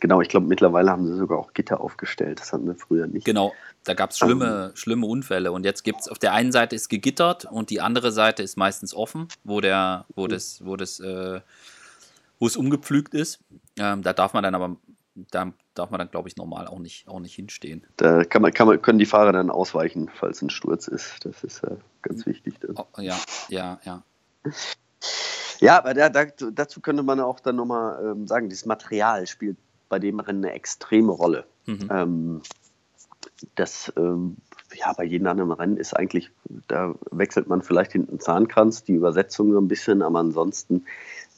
[0.00, 2.40] Genau, ich glaube, mittlerweile haben sie sogar auch Gitter aufgestellt.
[2.40, 3.24] Das hatten wir früher nicht.
[3.24, 5.52] Genau, da gab es schlimme, um, schlimme Unfälle.
[5.52, 8.56] Und jetzt gibt es, auf der einen Seite ist gegittert und die andere Seite ist
[8.56, 11.40] meistens offen, wo der, wo das, wo das, äh,
[12.38, 13.40] wo es umgepflügt ist.
[13.78, 14.76] Ähm, da darf man dann aber
[15.30, 17.86] da darf man dann, glaube ich, normal auch nicht, auch nicht hinstehen.
[17.96, 21.24] Da kann man, kann man, können die Fahrer dann ausweichen, falls ein Sturz ist.
[21.24, 22.54] Das ist äh, ganz wichtig.
[22.74, 23.16] Oh, ja,
[23.48, 24.02] ja, ja.
[25.60, 29.56] Ja, aber da, da, dazu könnte man auch dann nochmal ähm, sagen, dieses Material spielt
[29.88, 31.46] bei dem Rennen eine extreme Rolle.
[31.66, 31.88] Mhm.
[31.90, 32.42] Ähm,
[33.54, 34.36] das, ähm,
[34.74, 36.30] ja, bei jedem anderen Rennen ist eigentlich,
[36.68, 40.84] da wechselt man vielleicht hinten Zahnkranz, die Übersetzung so ein bisschen, aber ansonsten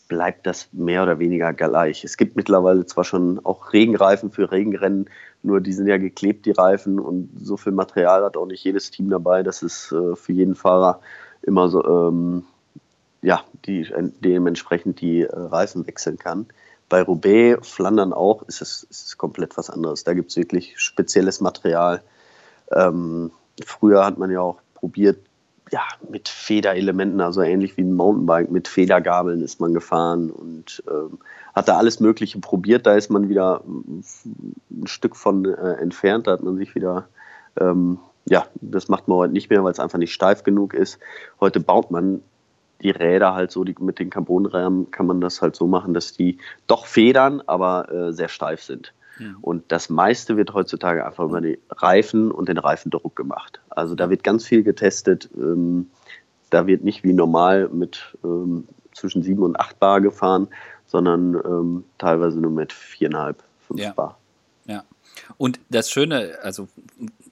[0.09, 2.03] bleibt das mehr oder weniger gleich.
[2.03, 5.09] Es gibt mittlerweile zwar schon auch Regenreifen für Regenrennen,
[5.43, 8.91] nur die sind ja geklebt, die Reifen, und so viel Material hat auch nicht jedes
[8.91, 11.01] Team dabei, dass es äh, für jeden Fahrer
[11.43, 12.45] immer so, ähm,
[13.23, 13.87] ja, die,
[14.21, 16.47] dementsprechend die äh, Reifen wechseln kann.
[16.89, 20.05] Bei Roubaix, Flandern auch, ist es, ist es komplett was anderes.
[20.05, 22.03] Da gibt es wirklich spezielles Material.
[22.73, 23.31] Ähm,
[23.65, 25.19] früher hat man ja auch probiert,
[25.71, 31.19] ja, mit Federelementen, also ähnlich wie ein Mountainbike, mit Federgabeln ist man gefahren und ähm,
[31.55, 32.87] hat da alles Mögliche probiert.
[32.87, 37.09] Da ist man wieder ein Stück von äh, entfernt, da hat man sich wieder,
[37.61, 40.99] ähm, ja, das macht man heute nicht mehr, weil es einfach nicht steif genug ist.
[41.41, 42.23] Heute baut man
[42.81, 46.13] die Räder halt so, die, mit den Carbonrahmen kann man das halt so machen, dass
[46.13, 48.93] die doch federn, aber äh, sehr steif sind.
[49.19, 49.37] Mhm.
[49.41, 53.61] Und das meiste wird heutzutage einfach über die Reifen und den Reifendruck gemacht.
[53.71, 55.29] Also da wird ganz viel getestet.
[55.37, 55.91] Ähm,
[56.51, 60.49] da wird nicht wie normal mit ähm, zwischen 7 und 8 Bar gefahren,
[60.87, 63.35] sondern ähm, teilweise nur mit 4,5,
[63.69, 63.93] 5 ja.
[63.93, 64.19] Bar.
[64.67, 64.85] Ja.
[65.37, 66.69] Und das Schöne, also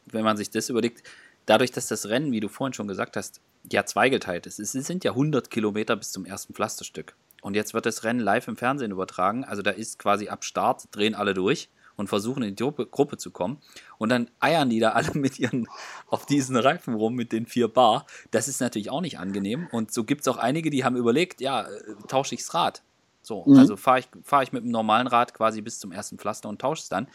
[0.06, 1.02] wenn man sich das überlegt,
[1.46, 4.58] dadurch, dass das Rennen, wie du vorhin schon gesagt hast, ja zweigeteilt ist.
[4.60, 7.16] Es sind ja 100 Kilometer bis zum ersten Pflasterstück.
[7.42, 9.44] Und jetzt wird das Rennen live im Fernsehen übertragen.
[9.44, 13.16] Also da ist quasi ab Start, drehen alle durch und versuchen in die Gruppe, Gruppe
[13.16, 13.58] zu kommen.
[13.98, 15.68] Und dann eiern die da alle mit ihren,
[16.08, 18.06] auf diesen Reifen rum mit den vier Bar.
[18.30, 19.68] Das ist natürlich auch nicht angenehm.
[19.72, 22.82] Und so gibt es auch einige, die haben überlegt, ja, äh, tausche ich das Rad.
[23.22, 23.58] So, mhm.
[23.58, 26.60] also fahre ich, fahr ich mit dem normalen Rad quasi bis zum ersten Pflaster und
[26.60, 27.08] tausche es dann.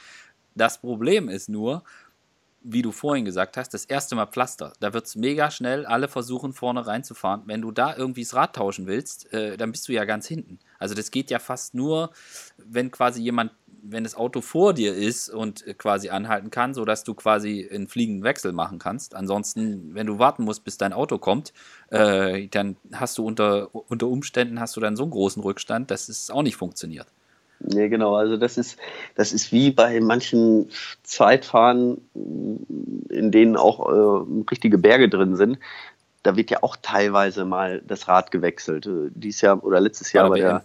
[0.56, 1.84] Das Problem ist nur,
[2.64, 4.74] wie du vorhin gesagt hast, das erste Mal Pflaster.
[4.80, 7.44] Da wird es mega schnell, alle versuchen vorne reinzufahren.
[7.46, 10.60] Wenn du da irgendwie das Rad tauschen willst, äh, dann bist du ja ganz hinten.
[10.78, 12.12] Also das geht ja fast nur,
[12.58, 13.52] wenn quasi jemand,
[13.84, 17.88] wenn das Auto vor dir ist und äh, quasi anhalten kann, sodass du quasi einen
[17.88, 19.16] fliegenden Wechsel machen kannst.
[19.16, 21.54] Ansonsten, wenn du warten musst, bis dein Auto kommt,
[21.90, 26.10] äh, dann hast du unter, unter Umständen hast du dann so einen großen Rückstand, dass
[26.10, 27.08] es auch nicht funktioniert.
[27.64, 28.16] Nee, genau.
[28.16, 28.78] Also das ist,
[29.16, 30.70] das ist wie bei manchen
[31.04, 35.60] Zeitfahren, in denen auch äh, richtige Berge drin sind.
[36.24, 38.90] Da wird ja auch teilweise mal das Rad gewechselt.
[39.16, 40.64] Dieses Jahr oder letztes Jahr bei der,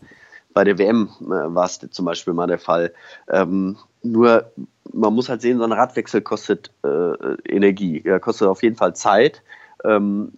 [0.56, 2.94] bei der WM äh, war es zum Beispiel mal der Fall.
[3.28, 4.50] Ähm, nur
[4.90, 8.02] man muss halt sehen, so ein Radwechsel kostet äh, Energie.
[8.02, 9.42] Ja, kostet auf jeden Fall Zeit.
[9.84, 10.32] Ähm,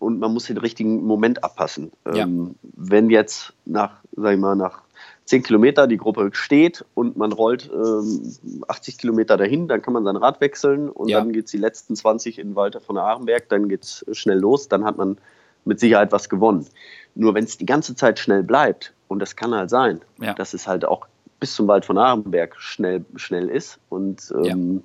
[0.00, 1.92] und man muss den richtigen Moment abpassen.
[2.04, 2.68] Ähm, ja.
[2.74, 4.82] Wenn jetzt nach, sag ich mal, nach
[5.26, 8.34] 10 Kilometer, die Gruppe steht und man rollt ähm,
[8.66, 11.20] 80 Kilometer dahin, dann kann man sein Rad wechseln und ja.
[11.20, 14.66] dann geht es die letzten 20 in Walter von Arenberg, dann geht es schnell los,
[14.66, 15.18] dann hat man
[15.64, 16.66] mit Sicherheit was gewonnen.
[17.14, 20.34] Nur wenn es die ganze Zeit schnell bleibt, und das kann halt sein, ja.
[20.34, 21.06] dass es halt auch
[21.40, 24.84] bis zum Wald von Arenberg schnell, schnell ist und ähm,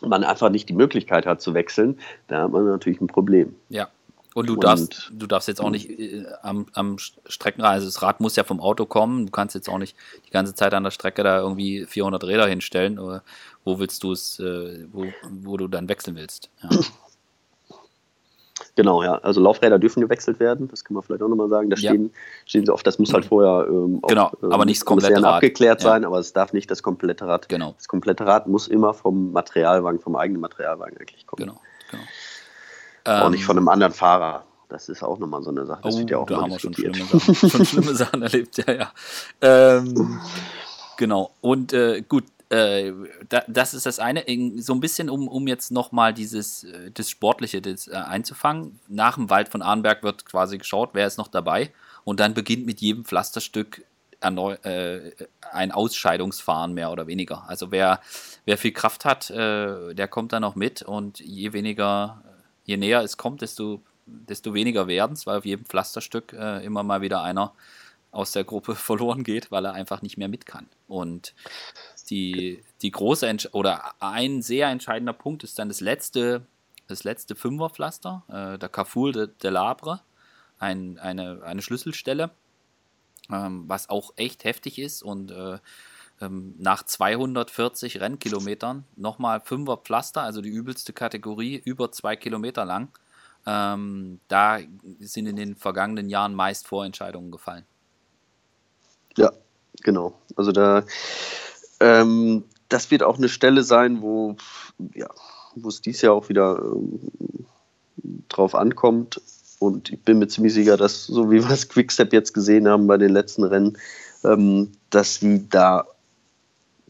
[0.00, 0.08] ja.
[0.08, 3.54] man einfach nicht die Möglichkeit hat zu wechseln, da hat man natürlich ein Problem.
[3.68, 3.88] Ja,
[4.34, 8.00] und du, und darfst, du darfst jetzt auch nicht äh, am, am Streckenrad, also das
[8.00, 10.84] Rad muss ja vom Auto kommen, du kannst jetzt auch nicht die ganze Zeit an
[10.84, 13.22] der Strecke da irgendwie 400 Räder hinstellen, oder
[13.64, 15.04] wo willst du es, äh, wo,
[15.42, 16.48] wo du dann wechseln willst.
[16.62, 16.70] Ja.
[18.76, 19.18] Genau, ja.
[19.18, 21.70] Also Laufräder dürfen gewechselt werden, das kann man vielleicht auch nochmal sagen.
[21.70, 22.10] Da stehen, ja.
[22.46, 25.22] stehen sie oft, das muss halt vorher ähm, genau, auch, ähm, aber nicht das komplette
[25.22, 25.34] Rad.
[25.34, 25.90] abgeklärt ja.
[25.90, 27.48] sein, aber es darf nicht das komplette Rad.
[27.48, 27.74] Genau.
[27.76, 31.48] Das komplette Rad muss immer vom Materialwagen, vom eigenen Materialwagen eigentlich kommen.
[31.48, 32.02] Genau, genau.
[33.04, 34.44] Ähm, auch nicht von einem anderen Fahrer.
[34.68, 35.80] Das ist auch nochmal so eine Sache.
[35.82, 38.58] Das oh, wird ja auch da haben wir schon schlimme, Sachen, schon schlimme Sachen erlebt,
[38.58, 38.92] ja, ja.
[39.40, 40.20] Ähm,
[40.98, 41.30] genau.
[41.40, 42.92] Und äh, gut, äh,
[43.28, 44.24] da, das ist das eine.
[44.58, 48.80] So ein bisschen, um, um jetzt nochmal dieses äh, das Sportliche das, äh, einzufangen.
[48.88, 51.72] Nach dem Wald von Arnberg wird quasi geschaut, wer ist noch dabei.
[52.04, 53.84] Und dann beginnt mit jedem Pflasterstück
[54.20, 55.12] erneu, äh,
[55.52, 57.48] ein Ausscheidungsfahren mehr oder weniger.
[57.48, 58.00] Also wer,
[58.46, 62.22] wer viel Kraft hat, äh, der kommt dann noch mit und je weniger
[62.64, 67.00] je näher es kommt, desto, desto weniger werden es, weil auf jedem Pflasterstück immer mal
[67.00, 67.54] wieder einer
[68.10, 70.68] aus der Gruppe verloren geht, weil er einfach nicht mehr mit kann.
[70.86, 71.34] Und
[72.10, 76.46] die, die große Entsch oder ein sehr entscheidender Punkt ist dann das letzte,
[76.86, 80.00] das letzte Fünferpflaster, äh, der Carrefour de, de Labre,
[80.58, 82.30] ein, eine, eine Schlüsselstelle,
[83.30, 85.58] ähm, was auch echt heftig ist und äh,
[86.20, 92.88] ähm, nach 240 Rennkilometern nochmal Fünfer Pflaster, also die übelste Kategorie, über zwei Kilometer lang.
[93.46, 94.58] Ähm, da
[94.98, 97.64] sind in den vergangenen Jahren meist Vorentscheidungen gefallen.
[99.16, 99.32] Ja,
[99.82, 100.18] genau.
[100.36, 100.84] Also da,
[101.80, 104.36] ähm, das wird auch eine Stelle sein, wo,
[104.94, 105.08] ja,
[105.54, 107.00] wo es dies Jahr auch wieder ähm,
[108.28, 109.20] drauf ankommt.
[109.58, 112.86] Und ich bin mir ziemlich sicher, dass, so wie wir es Quickstep jetzt gesehen haben
[112.86, 113.76] bei den letzten Rennen,
[114.24, 115.86] ähm, dass die da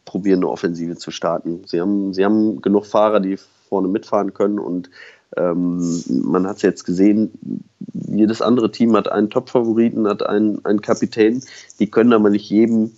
[0.04, 1.62] probieren, eine Offensive zu starten.
[1.66, 4.90] Sie haben, sie haben genug Fahrer, die vorne mitfahren können und
[5.36, 7.30] ähm, man hat es jetzt gesehen,
[7.92, 11.42] jedes andere Team hat einen Top-Favoriten, hat einen, einen Kapitän.
[11.78, 12.92] Die können aber nicht jedem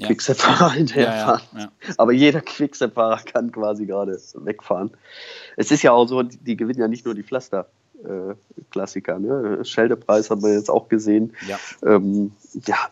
[0.00, 0.06] ja.
[0.06, 1.42] Quickstep-Fahrer hinterherfahren.
[1.52, 4.90] Ja, ja, aber jeder Quickstep-Fahrer kann quasi gerade wegfahren.
[5.56, 9.16] Es ist ja auch so, die, die gewinnen ja nicht nur die Pflaster-Klassiker.
[9.16, 9.64] Äh, ne?
[9.64, 11.34] Scheldepreis haben wir jetzt auch gesehen.
[11.46, 11.58] Ja.
[11.82, 12.32] Ähm,
[12.66, 12.88] ja,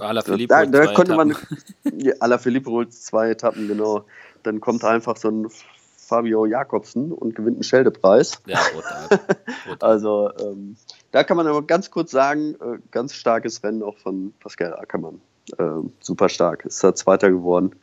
[0.00, 1.36] Alaphilippe da, da konnte man,
[1.96, 4.04] ja, Alaphilippe holt zwei Etappen, genau.
[4.42, 5.48] Dann kommt einfach so ein
[5.96, 8.40] Fabio Jakobsen und gewinnt einen Scheldepreis.
[8.46, 9.08] Ja, brutal.
[9.66, 9.88] brutal.
[9.88, 10.76] also ähm,
[11.10, 15.20] da kann man aber ganz kurz sagen, äh, ganz starkes Rennen auch von Pascal Ackermann.
[15.58, 15.64] Äh,
[16.00, 16.64] super stark.
[16.64, 17.76] Ist da Zweiter geworden.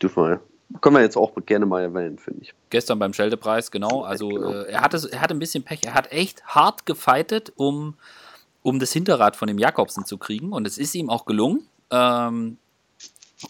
[0.00, 0.40] Dürfen wir
[0.80, 2.54] können wir jetzt auch gerne mal erwähnen, finde ich.
[2.70, 4.02] Gestern beim Scheldepreis, genau.
[4.02, 4.50] Also genau.
[4.50, 5.80] Äh, er, hatte, er hatte ein bisschen Pech.
[5.84, 7.94] Er hat echt hart gefeitet, um,
[8.62, 10.52] um das Hinterrad von dem Jakobsen zu kriegen.
[10.52, 11.66] Und es ist ihm auch gelungen.
[11.90, 12.58] Ähm,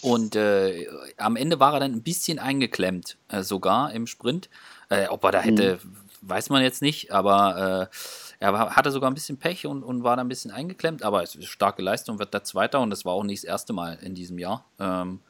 [0.02, 4.48] und äh, am Ende war er dann ein bisschen eingeklemmt, äh, sogar im Sprint.
[4.88, 5.96] Äh, ob er da hätte, mhm.
[6.22, 7.88] weiß man jetzt nicht, aber
[8.40, 11.02] er hatte sogar ein bisschen Pech und, und war da ein bisschen eingeklemmt.
[11.02, 13.72] Aber es ist starke Leistung, wird da Zweiter und das war auch nicht das erste
[13.72, 15.20] Mal in diesem Jahr, ähm,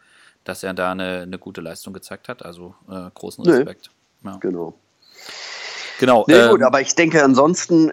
[0.45, 2.45] dass er da eine, eine gute Leistung gezeigt hat.
[2.45, 3.91] Also äh, großen Respekt.
[4.23, 4.37] Nee, ja.
[4.39, 4.75] Genau.
[5.99, 6.25] Genau.
[6.27, 7.93] Nee, ähm, gut, aber ich denke ansonsten,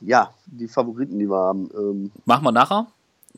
[0.00, 1.70] ja, die Favoriten, die wir haben.
[1.74, 2.86] Ähm, machen wir nachher.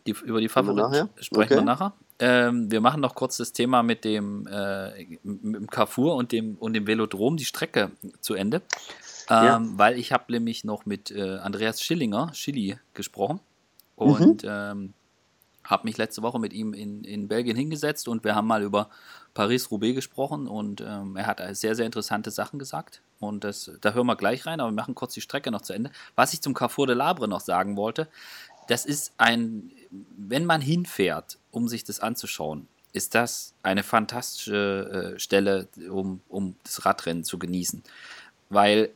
[0.06, 1.54] Die, über die Favoriten sprechen okay.
[1.56, 1.92] wir nachher.
[2.18, 6.56] Ähm, wir machen noch kurz das Thema mit dem, äh, mit dem Carrefour und dem,
[6.56, 8.62] und dem Velodrom, die Strecke zu Ende.
[9.31, 9.61] Ähm, ja.
[9.79, 13.40] Weil ich habe nämlich noch mit äh, Andreas Schillinger, Schilli, gesprochen.
[13.97, 14.49] Und mhm.
[14.51, 14.95] ähm,
[15.64, 18.90] habe mich letzte Woche mit ihm in, in Belgien hingesetzt und wir haben mal über
[19.35, 23.03] Paris-Roubaix gesprochen und ähm, er hat sehr, sehr interessante Sachen gesagt.
[23.21, 25.73] Und das, da hören wir gleich rein, aber wir machen kurz die Strecke noch zu
[25.73, 25.90] Ende.
[26.16, 28.09] Was ich zum Carrefour de Labre noch sagen wollte,
[28.69, 35.19] das ist ein, wenn man hinfährt, um sich das anzuschauen, ist das eine fantastische äh,
[35.21, 37.85] Stelle, um, um das Radrennen zu genießen.
[38.51, 38.91] Weil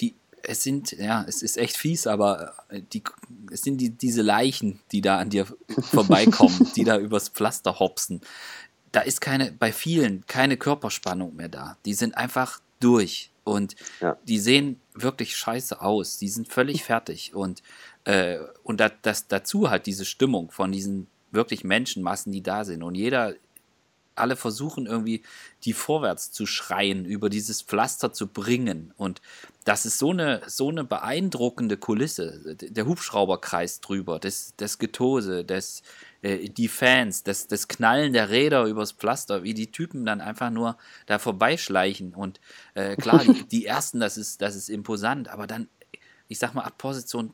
[0.00, 3.02] die, es sind, ja, es ist echt fies, aber äh, die,
[3.50, 5.46] es sind die, diese Leichen, die da an dir
[5.80, 8.20] vorbeikommen, die da übers Pflaster hopsen.
[8.92, 11.76] Da ist keine, bei vielen keine Körperspannung mehr da.
[11.84, 14.16] Die sind einfach durch und ja.
[14.24, 16.18] die sehen wirklich scheiße aus.
[16.18, 17.62] Die sind völlig fertig und,
[18.04, 22.82] äh, und das, das, dazu halt diese Stimmung von diesen wirklich Menschenmassen, die da sind
[22.82, 23.34] und jeder
[24.14, 25.22] alle versuchen irgendwie
[25.64, 28.92] die vorwärts zu schreien, über dieses Pflaster zu bringen.
[28.96, 29.20] Und
[29.64, 32.56] das ist so eine, so eine beeindruckende Kulisse.
[32.56, 35.82] Der Hubschrauber kreist drüber, das, das Getose, das,
[36.22, 40.50] äh, die Fans, das, das Knallen der Räder übers Pflaster, wie die Typen dann einfach
[40.50, 42.14] nur da vorbeischleichen.
[42.14, 42.40] Und
[42.74, 45.68] äh, klar, die, die, ersten, das ist, das ist imposant, aber dann,
[46.28, 47.32] ich sag mal, ab Position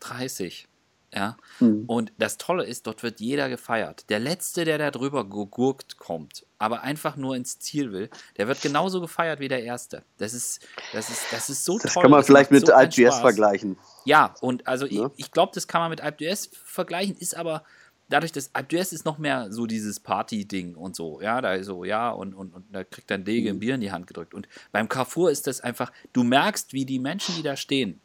[0.00, 0.68] 30
[1.14, 1.36] ja.
[1.60, 1.84] Mhm.
[1.86, 4.08] Und das Tolle ist, dort wird jeder gefeiert.
[4.08, 8.62] Der Letzte, der da drüber gegurkt kommt, aber einfach nur ins Ziel will, der wird
[8.62, 10.04] genauso gefeiert wie der Erste.
[10.18, 11.90] Das ist, das ist, das ist so das toll.
[11.94, 13.76] Das kann man vielleicht mit so Alp vergleichen.
[14.04, 15.06] Ja, und also ja.
[15.06, 16.20] ich, ich glaube, das kann man mit Alp
[16.64, 17.62] vergleichen, ist aber
[18.08, 22.10] dadurch, dass Alp ist noch mehr so dieses Party-Ding und so, ja, da so, ja,
[22.10, 23.60] und, und, und da kriegt dann Dege ein mhm.
[23.60, 24.34] Bier in die Hand gedrückt.
[24.34, 28.00] Und beim Carrefour ist das einfach, du merkst, wie die Menschen, die da stehen,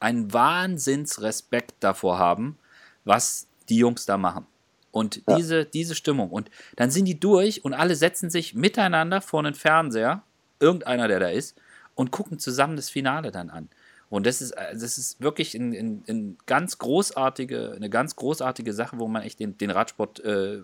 [0.00, 2.58] einen Wahnsinnsrespekt davor haben,
[3.04, 4.46] was die Jungs da machen.
[4.90, 5.36] Und ja.
[5.36, 6.30] diese, diese Stimmung.
[6.30, 10.22] Und dann sind die durch und alle setzen sich miteinander vor einen Fernseher,
[10.58, 11.56] irgendeiner, der da ist,
[11.94, 13.68] und gucken zusammen das Finale dann an.
[14.08, 18.98] Und das ist, das ist wirklich ein, ein, ein ganz großartige, eine ganz großartige Sache,
[18.98, 20.62] wo man echt den, den Radsport äh,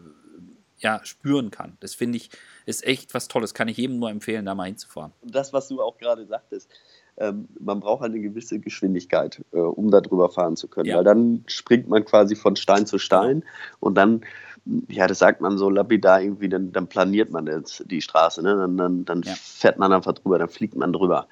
[0.79, 1.77] ja, spüren kann.
[1.81, 2.31] Das finde ich,
[2.67, 3.55] ist echt was Tolles.
[3.55, 5.13] Kann ich jedem nur empfehlen, da mal hinzufahren.
[5.23, 6.69] Das, was du auch gerade sagtest,
[7.19, 10.89] ähm, man braucht eine gewisse Geschwindigkeit, äh, um da drüber fahren zu können.
[10.89, 10.99] Ja.
[10.99, 13.45] Weil dann springt man quasi von Stein zu Stein
[13.81, 14.23] und dann,
[14.89, 18.57] ja, das sagt man so lapidar irgendwie, dann, dann planiert man jetzt die Straße, ne?
[18.57, 19.35] dann, dann, dann ja.
[19.35, 21.27] fährt man einfach drüber, dann fliegt man drüber.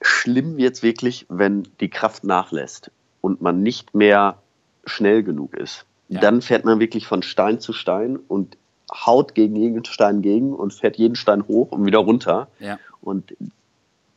[0.00, 4.38] Schlimm wird es wirklich, wenn die Kraft nachlässt und man nicht mehr
[4.84, 5.84] schnell genug ist.
[6.08, 6.20] Ja.
[6.20, 8.56] Dann fährt man wirklich von Stein zu Stein und
[8.92, 12.48] haut gegen jeden Stein gegen und fährt jeden Stein hoch und wieder runter.
[12.60, 12.78] Ja.
[13.00, 13.34] Und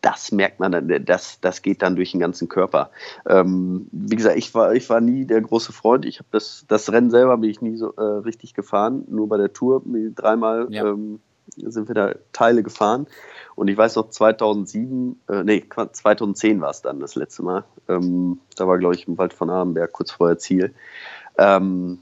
[0.02, 2.90] das merkt man dann, das, das geht dann durch den ganzen Körper.
[3.28, 6.06] Ähm, wie gesagt, ich war, ich war nie der große Freund.
[6.06, 9.04] Ich habe das, das Rennen selber bin ich nie so äh, richtig gefahren.
[9.08, 9.84] Nur bei der Tour
[10.16, 10.88] dreimal ja.
[10.88, 11.20] ähm,
[11.56, 13.08] sind wir da Teile gefahren.
[13.56, 17.64] Und ich weiß noch, 2007, äh, nee, 2010 war es dann das letzte Mal.
[17.88, 20.74] Ähm, da war, glaube ich, im Wald von Arenberg kurz vorher Ziel.
[21.38, 22.00] Ähm,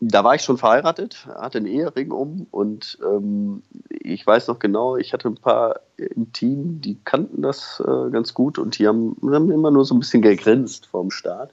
[0.00, 4.96] da war ich schon verheiratet, hatte einen Ehering um und ähm, ich weiß noch genau,
[4.96, 9.16] ich hatte ein paar im Team, die kannten das äh, ganz gut und die haben,
[9.22, 11.50] haben, immer nur so ein bisschen gegrinst vorm Start,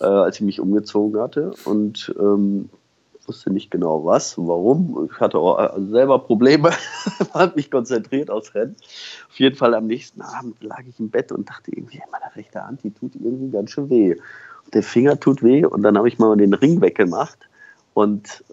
[0.00, 2.68] äh, als ich mich umgezogen hatte und ähm,
[3.26, 5.08] wusste nicht genau was, warum.
[5.10, 6.72] Ich hatte auch äh, selber Probleme,
[7.32, 8.76] habe mich konzentriert aufs Rennen.
[9.30, 12.62] Auf jeden Fall am nächsten Abend lag ich im Bett und dachte irgendwie, meine rechte
[12.66, 14.16] Hand, die tut irgendwie ganz schön weh.
[14.74, 17.48] Der Finger tut weh und dann habe ich mal den Ring weggemacht
[17.94, 18.44] und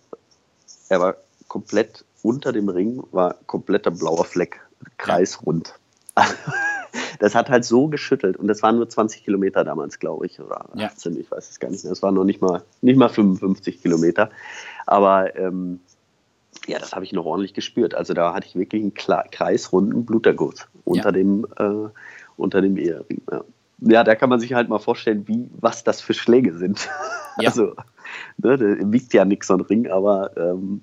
[0.90, 1.16] er war
[1.48, 4.62] komplett unter dem Ring, war kompletter blauer Fleck,
[4.98, 5.74] kreisrund.
[7.20, 10.66] das hat halt so geschüttelt und das waren nur 20 Kilometer damals, glaube ich, oder
[10.78, 11.20] 18, ja.
[11.20, 11.94] ich weiß es gar nicht mehr.
[11.94, 14.30] Es waren noch nicht mal, nicht mal 55 Kilometer.
[14.86, 15.80] Aber ähm,
[16.68, 17.96] ja, das habe ich noch ordentlich gespürt.
[17.96, 21.12] Also da hatte ich wirklich einen kreisrunden Bluterguss unter ja.
[21.12, 21.90] dem, äh,
[22.38, 23.22] unter dem Ehering.
[23.32, 23.44] Ja.
[23.80, 24.04] ja.
[24.04, 26.90] da kann man sich halt mal vorstellen, wie, was das für Schläge sind.
[27.42, 27.52] Ja.
[27.52, 27.74] Also,
[28.38, 30.82] ne, der wiegt ja nichts so ein Ring, aber ähm,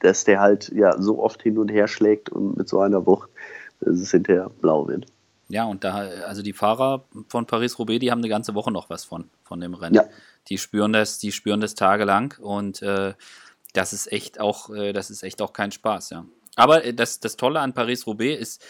[0.00, 3.30] dass der halt ja so oft hin und her schlägt und mit so einer Wucht,
[3.80, 5.06] dass es hinterher blau wird.
[5.48, 9.04] Ja, und da, also die Fahrer von Paris-Roubaix, die haben eine ganze Woche noch was
[9.04, 9.94] von, von dem Rennen.
[9.94, 10.04] Ja.
[10.48, 13.12] Die spüren das, die spüren das tagelang und äh,
[13.74, 16.24] das ist echt auch, äh, das ist echt auch kein Spaß, ja.
[16.56, 18.64] Aber äh, das, das Tolle an Paris-Roubaix ist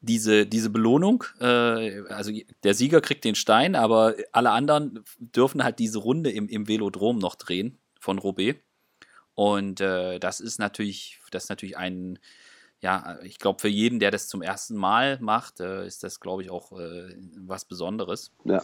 [0.00, 1.24] diese, diese Belohnung.
[1.40, 2.32] Äh, also
[2.62, 7.18] der Sieger kriegt den Stein, aber alle anderen dürfen halt diese Runde im, im Velodrom
[7.18, 8.60] noch drehen von Roubaix.
[9.34, 12.18] Und äh, das ist natürlich, das ist natürlich ein,
[12.80, 16.42] ja, ich glaube, für jeden, der das zum ersten Mal macht, äh, ist das, glaube
[16.42, 18.32] ich, auch äh, was Besonderes.
[18.44, 18.62] Ja.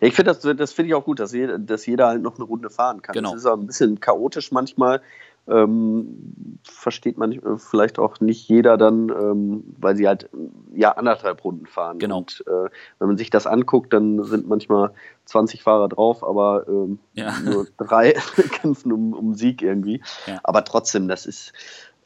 [0.00, 2.44] Ich finde das, das finde ich auch gut, dass jeder, dass jeder halt noch eine
[2.44, 3.12] Runde fahren kann.
[3.12, 3.32] Genau.
[3.32, 5.02] Das ist auch ein bisschen chaotisch manchmal.
[5.48, 10.28] Ähm, versteht man äh, vielleicht auch nicht jeder dann, ähm, weil sie halt
[10.74, 11.98] ja anderthalb Runden fahren.
[11.98, 12.18] Genau.
[12.18, 14.90] Und äh, wenn man sich das anguckt, dann sind manchmal
[15.24, 17.38] 20 Fahrer drauf, aber ähm, ja.
[17.44, 18.12] nur drei
[18.52, 20.02] kämpfen um, um Sieg irgendwie.
[20.26, 20.40] Ja.
[20.42, 21.52] Aber trotzdem, das ist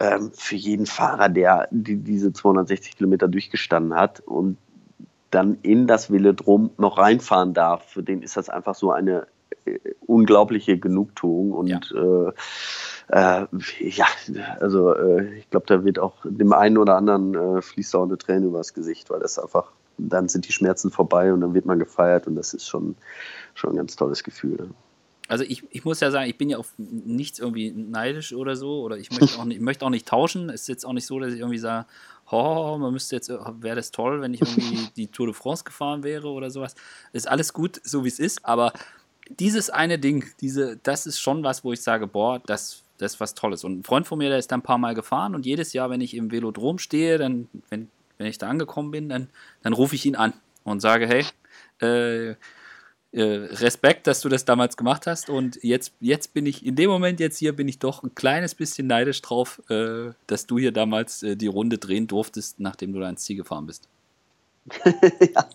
[0.01, 4.57] ähm, für jeden Fahrer, der die, diese 260 Kilometer durchgestanden hat und
[5.31, 9.27] dann in das Velodrom noch reinfahren darf, für den ist das einfach so eine
[10.07, 12.33] unglaubliche Genugtuung und ja, äh,
[13.09, 13.47] äh,
[13.81, 14.07] ja
[14.61, 18.19] also äh, ich glaube, da wird auch dem einen oder anderen äh, fließt auch eine
[18.19, 21.79] Träne übers Gesicht, weil das einfach, dann sind die Schmerzen vorbei und dann wird man
[21.79, 22.97] gefeiert und das ist schon,
[23.55, 24.71] schon ein ganz tolles Gefühl.
[25.29, 28.83] Also ich, ich muss ja sagen, ich bin ja auf nichts irgendwie neidisch oder so
[28.83, 30.51] oder ich möchte auch nicht, möchte auch nicht tauschen.
[30.51, 31.87] Es ist jetzt auch nicht so, dass ich irgendwie sage,
[32.31, 36.03] oh, man müsste jetzt, wäre das toll, wenn ich irgendwie die Tour de France gefahren
[36.03, 36.75] wäre oder sowas.
[37.13, 38.73] Ist alles gut, so wie es ist, aber
[39.29, 43.21] dieses eine Ding, diese, das ist schon was, wo ich sage, boah, das, das ist
[43.21, 43.65] was Tolles.
[43.65, 45.91] Und ein Freund von mir, der ist da ein paar Mal gefahren und jedes Jahr,
[45.91, 49.29] wenn ich im Velodrom stehe, dann, wenn, wenn ich da angekommen bin, dann,
[49.63, 50.33] dann rufe ich ihn an
[50.65, 51.25] und sage, hey,
[51.81, 52.37] äh,
[53.13, 55.29] äh, Respekt, dass du das damals gemacht hast.
[55.29, 58.55] Und jetzt, jetzt bin ich, in dem Moment jetzt hier, bin ich doch ein kleines
[58.55, 63.01] bisschen neidisch drauf, äh, dass du hier damals äh, die Runde drehen durftest, nachdem du
[63.01, 63.89] da ins Ziel gefahren bist.
[65.35, 65.49] ja.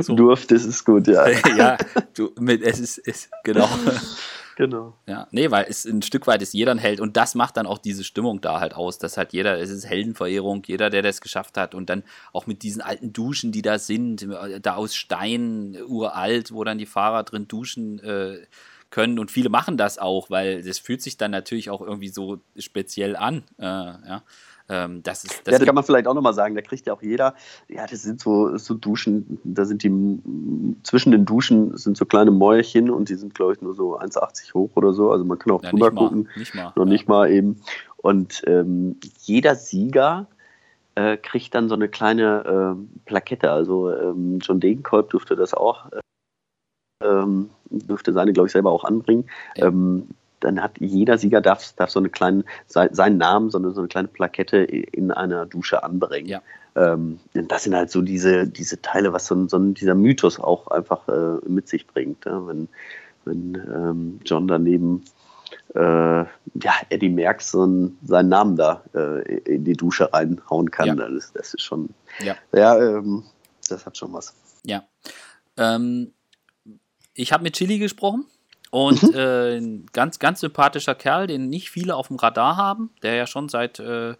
[0.00, 0.14] So.
[0.14, 1.28] Durftest ist gut, ja.
[1.56, 1.76] ja,
[2.14, 3.68] du, mit, es ist, ist genau.
[4.58, 4.96] Genau.
[5.06, 7.68] Ja, nee, weil es ein Stück weit ist jeder ein Held und das macht dann
[7.68, 11.20] auch diese Stimmung da halt aus, dass halt jeder, es ist Heldenverehrung, jeder, der das
[11.20, 14.26] geschafft hat und dann auch mit diesen alten Duschen, die da sind,
[14.62, 18.38] da aus Stein, uralt, wo dann die Fahrer drin duschen äh,
[18.90, 22.40] können und viele machen das auch, weil das fühlt sich dann natürlich auch irgendwie so
[22.56, 24.22] speziell an, äh, ja.
[24.68, 26.54] Ähm, das ist, das ja, das kann man vielleicht auch nochmal sagen.
[26.54, 27.34] Da kriegt ja auch jeder,
[27.68, 30.20] ja, das sind so, so Duschen, da sind die,
[30.82, 34.54] zwischen den Duschen sind so kleine Mäuerchen und die sind, glaube ich, nur so 1,80
[34.54, 35.10] hoch oder so.
[35.10, 36.22] Also man kann auch ja, drüber nicht gucken.
[36.24, 36.72] Mal, nicht mal.
[36.76, 36.84] Noch ja.
[36.84, 37.60] nicht mal eben.
[37.96, 40.26] Und ähm, jeder Sieger
[40.94, 43.50] äh, kriegt dann so eine kleine äh, Plakette.
[43.50, 47.22] Also ähm, John Degenkolb durfte das auch, äh,
[47.70, 49.28] dürfte seine, glaube ich, selber auch anbringen.
[49.56, 49.66] Ja.
[49.66, 50.08] Ähm,
[50.40, 53.88] dann hat jeder Sieger darf, darf so eine kleine, seinen Namen, so eine, so eine
[53.88, 56.28] kleine Plakette in einer Dusche anbringen.
[56.28, 56.42] Ja.
[56.76, 61.08] Ähm, das sind halt so diese, diese Teile, was so, so dieser Mythos auch einfach
[61.08, 62.24] äh, mit sich bringt.
[62.24, 62.46] Ja?
[62.46, 62.68] Wenn,
[63.24, 65.04] wenn ähm, John daneben
[65.74, 70.88] äh, ja, Eddie Merckx so einen, seinen Namen da äh, in die Dusche reinhauen kann,
[70.88, 70.94] ja.
[70.94, 73.24] das, das ist schon, ja, ja ähm,
[73.68, 74.34] das hat schon was.
[74.64, 74.84] Ja.
[75.56, 76.12] Ähm,
[77.14, 78.26] ich habe mit Chili gesprochen
[78.70, 79.14] und mhm.
[79.14, 83.26] äh, ein ganz, ganz sympathischer Kerl, den nicht viele auf dem Radar haben, der ja
[83.26, 84.14] schon seit, äh,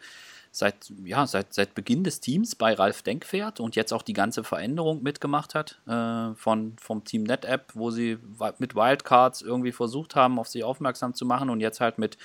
[0.51, 4.15] seit, ja, seit, seit Beginn des Teams bei Ralf Denk fährt und jetzt auch die
[4.15, 8.19] ganze Veränderung mitgemacht hat äh, von, vom Team NetApp, wo sie
[8.59, 12.17] mit Wildcards irgendwie versucht haben, auf sich aufmerksam zu machen und jetzt halt mit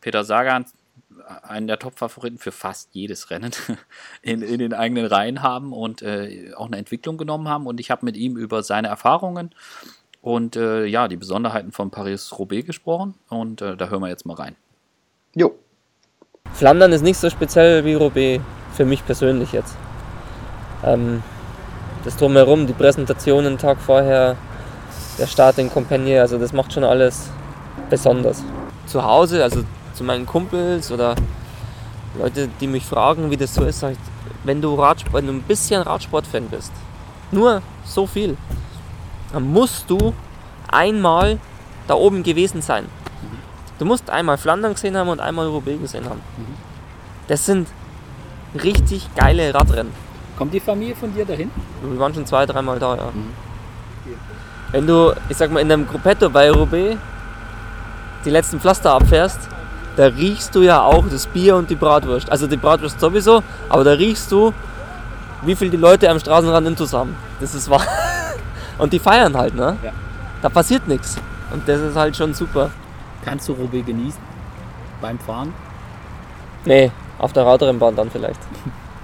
[0.00, 0.64] Peter Sagan
[1.42, 3.52] einen der Top-Favoriten für fast jedes Rennen
[4.22, 7.66] in, in den eigenen Reihen haben und äh, auch eine Entwicklung genommen haben.
[7.66, 9.54] Und ich habe mit ihm über seine Erfahrungen
[10.22, 14.34] und äh, ja, die Besonderheiten von Paris-Roubaix gesprochen und äh, da hören wir jetzt mal
[14.34, 14.56] rein.
[15.34, 15.54] Jo.
[16.52, 19.76] Flandern ist nicht so speziell wie Roubaix, für mich persönlich jetzt.
[20.84, 21.22] Ähm,
[22.04, 24.36] das Drumherum, die Präsentationen Tag vorher,
[25.18, 27.30] der Start in Compagnie, also das macht schon alles
[27.88, 28.42] besonders.
[28.86, 29.62] Zu Hause, also
[29.94, 31.14] zu meinen Kumpels oder
[32.18, 33.98] Leute, die mich fragen, wie das so ist, sage ich,
[34.44, 36.72] wenn du, Radsport, wenn du ein bisschen Radsportfan bist,
[37.30, 38.36] nur so viel,
[39.32, 40.12] dann musst du
[40.68, 41.38] einmal
[41.88, 42.86] da oben gewesen sein.
[43.78, 46.20] Du musst einmal Flandern gesehen haben und einmal Roubaix gesehen haben.
[47.28, 47.68] Das sind
[48.62, 49.92] richtig geile Radrennen.
[50.36, 51.50] Kommt die Familie von dir dahin?
[51.82, 53.04] Wir waren schon zwei, dreimal da, ja.
[53.04, 53.32] Mhm.
[54.72, 56.96] Wenn du, ich sag mal, in einem Gruppetto bei Roubaix
[58.24, 59.40] die letzten Pflaster abfährst,
[59.96, 62.30] da riechst du ja auch das Bier und die Bratwurst.
[62.30, 64.52] Also die Bratwurst sowieso, aber da riechst du,
[65.42, 67.16] wie viel die Leute am Straßenrand intus haben.
[67.40, 67.86] Das ist wahr.
[68.80, 69.76] Und die feiern halt, ne?
[69.82, 69.92] Ja.
[70.42, 71.16] Da passiert nichts.
[71.52, 72.70] Und das ist halt schon super.
[73.24, 74.20] Kannst du Roubaix genießen?
[75.00, 75.52] Beim Fahren?
[76.64, 78.40] Nee, auf der Radrennbahn dann vielleicht.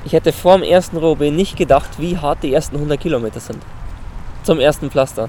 [0.05, 3.63] Ich hätte vor dem ersten Roubaix nicht gedacht, wie hart die ersten 100 Kilometer sind.
[4.45, 5.29] Zum ersten Pflaster.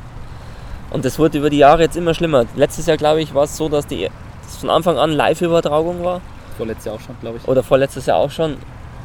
[0.91, 2.45] Und das wurde über die Jahre jetzt immer schlimmer.
[2.55, 4.09] Letztes Jahr, glaube ich, war es so, dass die
[4.43, 6.21] dass von Anfang an Live-Übertragung war.
[6.57, 7.47] Vorletztes Jahr auch schon, glaube ich.
[7.47, 8.57] Oder vorletztes Jahr auch schon.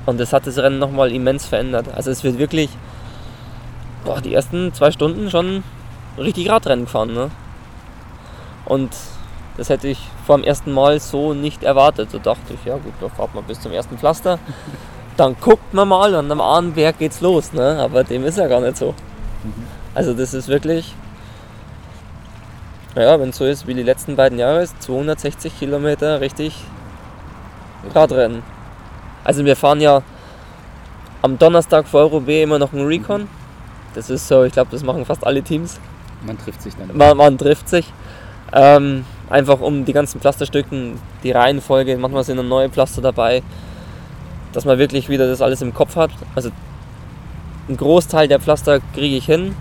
[0.06, 1.86] Und das hat das Rennen nochmal immens verändert.
[1.94, 2.68] Also es wird wirklich
[4.04, 5.62] boah, die ersten zwei Stunden schon
[6.18, 7.14] richtig Radrennen gefahren.
[7.14, 7.30] Ne?
[8.64, 8.90] Und
[9.56, 12.08] das hätte ich vor dem ersten Mal so nicht erwartet.
[12.12, 14.38] Da dachte ich, ja gut, da fahrt man bis zum ersten Pflaster.
[15.16, 17.52] Dann guckt man mal und am Ahnenberg geht's los.
[17.52, 17.78] Ne?
[17.80, 18.94] Aber dem ist ja gar nicht so.
[19.94, 20.94] Also das ist wirklich,
[22.94, 26.56] ja, wenn es so ist wie die letzten beiden Jahre, ist 260 Kilometer richtig
[27.94, 28.42] Radrennen.
[29.22, 30.02] Also wir fahren ja
[31.20, 33.28] am Donnerstag vor Roubaix immer noch einen Recon.
[33.94, 35.78] Das ist so, ich glaube, das machen fast alle Teams.
[36.26, 36.96] Man trifft sich dann.
[36.96, 37.92] Man, man trifft sich.
[38.52, 43.42] Ähm, einfach um die ganzen Pflasterstücken, die Reihenfolge, manchmal sind dann neue Pflaster dabei,
[44.52, 46.10] dass man wirklich wieder das alles im Kopf hat.
[46.34, 46.50] Also
[47.68, 49.54] ein Großteil der Pflaster kriege ich hin.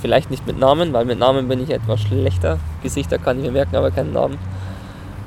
[0.00, 2.58] Vielleicht nicht mit Namen, weil mit Namen bin ich etwas schlechter.
[2.82, 4.38] Gesichter kann ich mir merken, aber keinen Namen.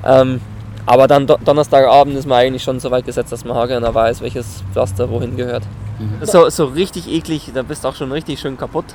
[0.04, 0.42] Ähm,
[0.86, 4.22] aber dann Do Donnerstagabend ist man eigentlich schon so weit gesetzt, dass man haargenau weiß,
[4.22, 5.64] welches Pflaster wohin gehört.
[6.02, 6.26] Mhm.
[6.26, 8.86] So, so richtig eklig, da bist du auch schon richtig schön kaputt.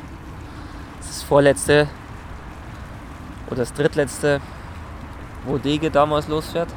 [0.98, 1.86] Das ist das vorletzte
[3.46, 4.40] oder das drittletzte,
[5.44, 6.68] wo Dege damals losfährt.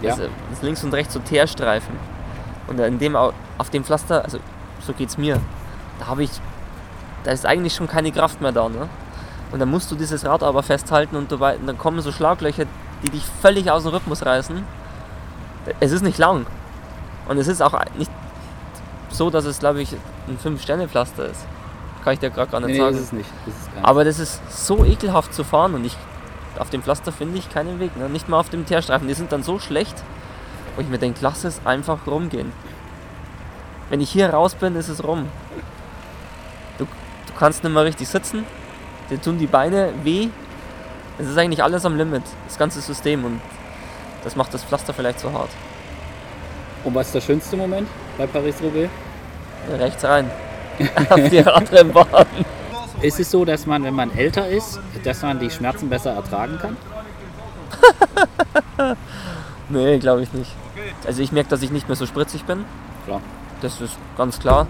[0.00, 0.10] Ja.
[0.10, 1.94] Das, das ist links und rechts so Teerstreifen.
[2.66, 4.38] Und in dem, auf dem Pflaster, also
[4.80, 5.38] so geht's mir,
[5.98, 6.30] da habe ich,
[7.24, 8.68] da ist eigentlich schon keine Kraft mehr da.
[8.68, 8.88] Ne?
[9.50, 12.64] Und dann musst du dieses Rad aber festhalten und, dabei, und dann kommen so Schlaglöcher,
[13.02, 14.64] die dich völlig aus dem Rhythmus reißen.
[15.80, 16.46] Es ist nicht lang.
[17.28, 18.10] Und es ist auch nicht
[19.12, 19.92] so, dass es, glaube ich,
[20.28, 21.44] ein 5-Sterne-Pflaster ist.
[22.04, 22.96] Kann ich dir gerade gar nicht Nee, nee, sagen.
[22.96, 23.30] ist es nicht.
[23.46, 23.68] Das ist.
[23.82, 25.96] Aber das ist so ekelhaft zu fahren und ich,
[26.58, 27.96] auf dem Pflaster finde ich keinen Weg.
[27.96, 28.08] Ne?
[28.08, 29.06] Nicht mal auf dem Teerstreifen.
[29.06, 30.02] Die sind dann so schlecht,
[30.74, 32.52] wo ich mir denke, lass es einfach rumgehen.
[33.88, 35.28] Wenn ich hier raus bin, ist es rum.
[36.78, 38.44] Du, du kannst nicht mehr richtig sitzen.
[39.10, 40.28] Dir tun die Beine weh.
[41.18, 43.24] Es ist eigentlich alles am Limit, das ganze System.
[43.24, 43.40] Und
[44.24, 45.50] das macht das Pflaster vielleicht so hart.
[46.84, 47.86] Und was ist der schönste Moment
[48.18, 48.90] bei Paris-Roubaix?
[49.78, 50.30] Rechts rein.
[51.10, 52.26] auf die Radrennbahn.
[53.00, 56.58] Ist es so, dass man, wenn man älter ist, dass man die Schmerzen besser ertragen
[56.58, 56.76] kann?
[59.68, 60.50] Nee, glaube ich nicht.
[61.06, 62.64] Also ich merke, dass ich nicht mehr so spritzig bin.
[63.06, 63.22] Klar.
[63.62, 64.66] Das ist ganz klar.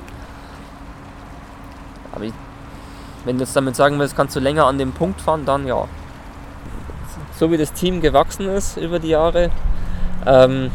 [2.12, 2.32] Aber ich,
[3.24, 5.88] wenn du jetzt damit sagen willst, kannst du länger an dem Punkt fahren, dann ja.
[7.36, 9.50] So wie das Team gewachsen ist über die Jahre,
[10.24, 10.70] ähm,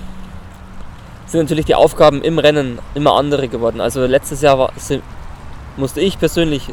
[1.28, 3.82] sind natürlich die Aufgaben im Rennen immer andere geworden.
[3.82, 4.72] Also letztes Jahr war,
[5.76, 6.70] musste ich persönlich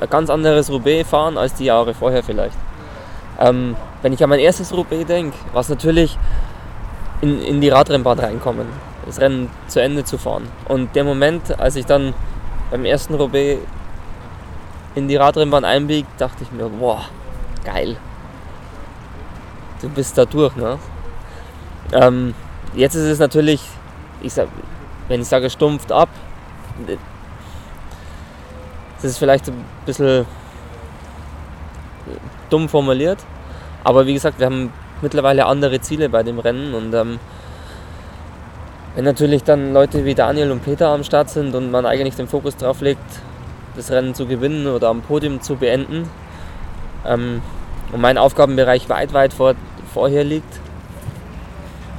[0.00, 2.56] ein ganz anderes Roubaix fahren als die Jahre vorher vielleicht.
[3.38, 6.16] Ähm, wenn ich an mein erstes Roubaix denke, war es natürlich
[7.20, 8.66] in, in die Radrennbahn reinkommen,
[9.06, 10.48] das Rennen zu Ende zu fahren.
[10.68, 12.14] Und der Moment, als ich dann
[12.70, 13.60] beim ersten Roubaix
[14.94, 17.04] in die Radrennbahn einbieg, dachte ich mir, boah,
[17.64, 17.96] geil.
[19.82, 20.78] Du bist da durch, ne?
[21.92, 22.34] Ähm,
[22.74, 23.62] jetzt ist es natürlich,
[24.22, 24.48] ich sag,
[25.08, 26.08] wenn ich sage stumpft ab,
[28.96, 30.26] das ist vielleicht ein bisschen
[32.48, 33.18] dumm formuliert,
[33.84, 37.18] aber wie gesagt, wir haben mittlerweile andere Ziele bei dem Rennen und ähm,
[38.94, 42.26] wenn natürlich dann Leute wie Daniel und Peter am Start sind und man eigentlich den
[42.26, 43.00] Fokus drauf legt,
[43.76, 46.08] das Rennen zu gewinnen oder am Podium zu beenden
[47.06, 47.40] ähm,
[47.92, 49.54] und mein Aufgabenbereich weit, weit vor,
[49.94, 50.60] vorher liegt,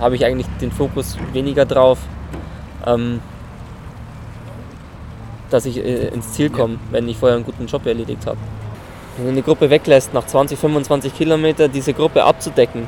[0.02, 2.00] habe ich eigentlich den Fokus weniger drauf,
[2.86, 3.22] ähm,
[5.52, 8.38] dass ich äh, ins Ziel komme, wenn ich vorher einen guten Job erledigt habe.
[9.16, 12.88] Wenn du eine Gruppe weglässt, nach 20, 25 Kilometer diese Gruppe abzudecken,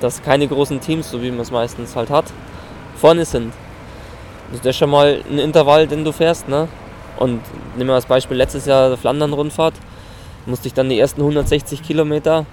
[0.00, 2.26] dass keine großen Teams, so wie man es meistens halt hat,
[2.96, 3.52] vorne sind.
[4.52, 6.48] Das ist schon mal ein Intervall, den du fährst.
[6.48, 6.68] Ne?
[7.18, 7.40] Und
[7.76, 9.74] nehmen wir als Beispiel letztes Jahr der Flandern-Rundfahrt,
[10.44, 12.44] musste ich dann die ersten 160 Kilometer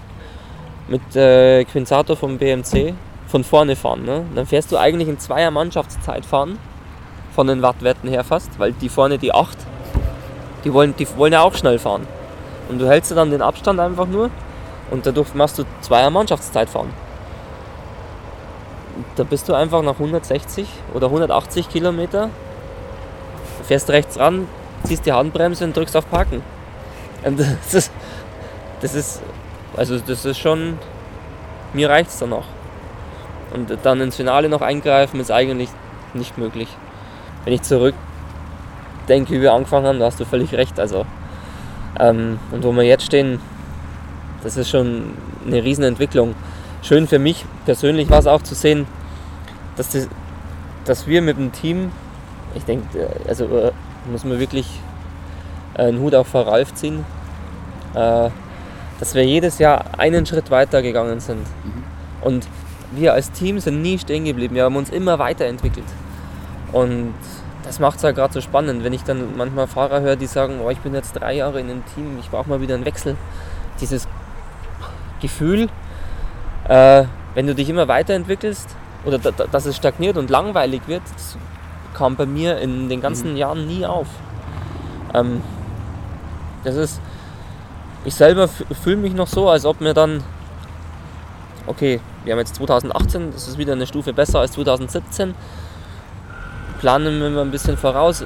[0.88, 2.94] mit äh, Quinzato vom BMC
[3.28, 4.06] von vorne fahren.
[4.06, 4.26] Ne?
[4.34, 6.58] Dann fährst du eigentlich in zweier Mannschaftszeit fahren,
[7.36, 9.58] von den Wattwerten her fast, weil die vorne die 8,
[10.64, 12.08] die wollen, die wollen ja auch schnell fahren.
[12.70, 14.30] Und du hältst dann den Abstand einfach nur
[14.90, 16.92] und dadurch machst du zweier Mannschaftszeit fahren.
[19.16, 22.30] Da bist du einfach nach 160 oder 180 Kilometer,
[23.64, 24.48] fährst rechts ran,
[24.84, 26.42] ziehst die Handbremse und drückst auf Parken.
[27.24, 27.92] Und das ist,
[28.82, 29.22] das ist,
[29.76, 30.80] also das ist schon,
[31.74, 32.46] mir reicht es dann noch.
[33.58, 35.70] Und dann ins Finale noch eingreifen ist eigentlich
[36.14, 36.70] nicht möglich.
[37.44, 37.96] Wenn ich zurück
[39.10, 40.80] denke, wie wir angefangen haben, da hast du völlig recht.
[40.80, 41.06] Also,
[42.00, 43.40] ähm, und wo wir jetzt stehen,
[44.44, 45.14] das ist schon
[45.46, 46.36] eine Riesenentwicklung.
[46.84, 48.86] Schön für mich persönlich war es auch zu sehen,
[49.76, 50.08] dass, das,
[50.86, 51.92] dass wir mit dem Team,
[52.54, 53.72] ich denke, äh, also äh,
[54.12, 54.68] muss man wirklich
[55.74, 57.06] einen Hut auch vor Ralf ziehen,
[57.96, 58.30] äh,
[59.00, 61.40] dass wir jedes Jahr einen Schritt weiter gegangen sind.
[61.40, 61.84] Mhm.
[62.22, 62.48] Und
[62.92, 64.56] wir als Team sind nie stehen geblieben.
[64.56, 65.86] Wir haben uns immer weiterentwickelt.
[66.72, 67.14] Und
[67.64, 70.60] das macht es halt gerade so spannend, wenn ich dann manchmal Fahrer höre, die sagen,
[70.64, 73.16] oh, ich bin jetzt drei Jahre in einem Team, ich brauche mal wieder einen Wechsel.
[73.82, 74.08] Dieses
[75.22, 75.68] Gefühl,
[76.68, 78.70] äh, wenn du dich immer weiterentwickelst
[79.06, 81.04] oder da, dass es stagniert und langweilig wird,
[81.94, 83.38] kam bei mir in den ganzen mhm.
[83.38, 84.08] Jahren nie auf.
[85.14, 85.42] Ähm,
[86.64, 87.02] das ist,
[88.06, 90.24] ich selber fühle mich noch so, als ob mir dann,
[91.66, 95.34] okay, wir haben jetzt 2018, das ist wieder eine Stufe besser als 2017.
[96.82, 98.26] Planen wir mal ein bisschen voraus.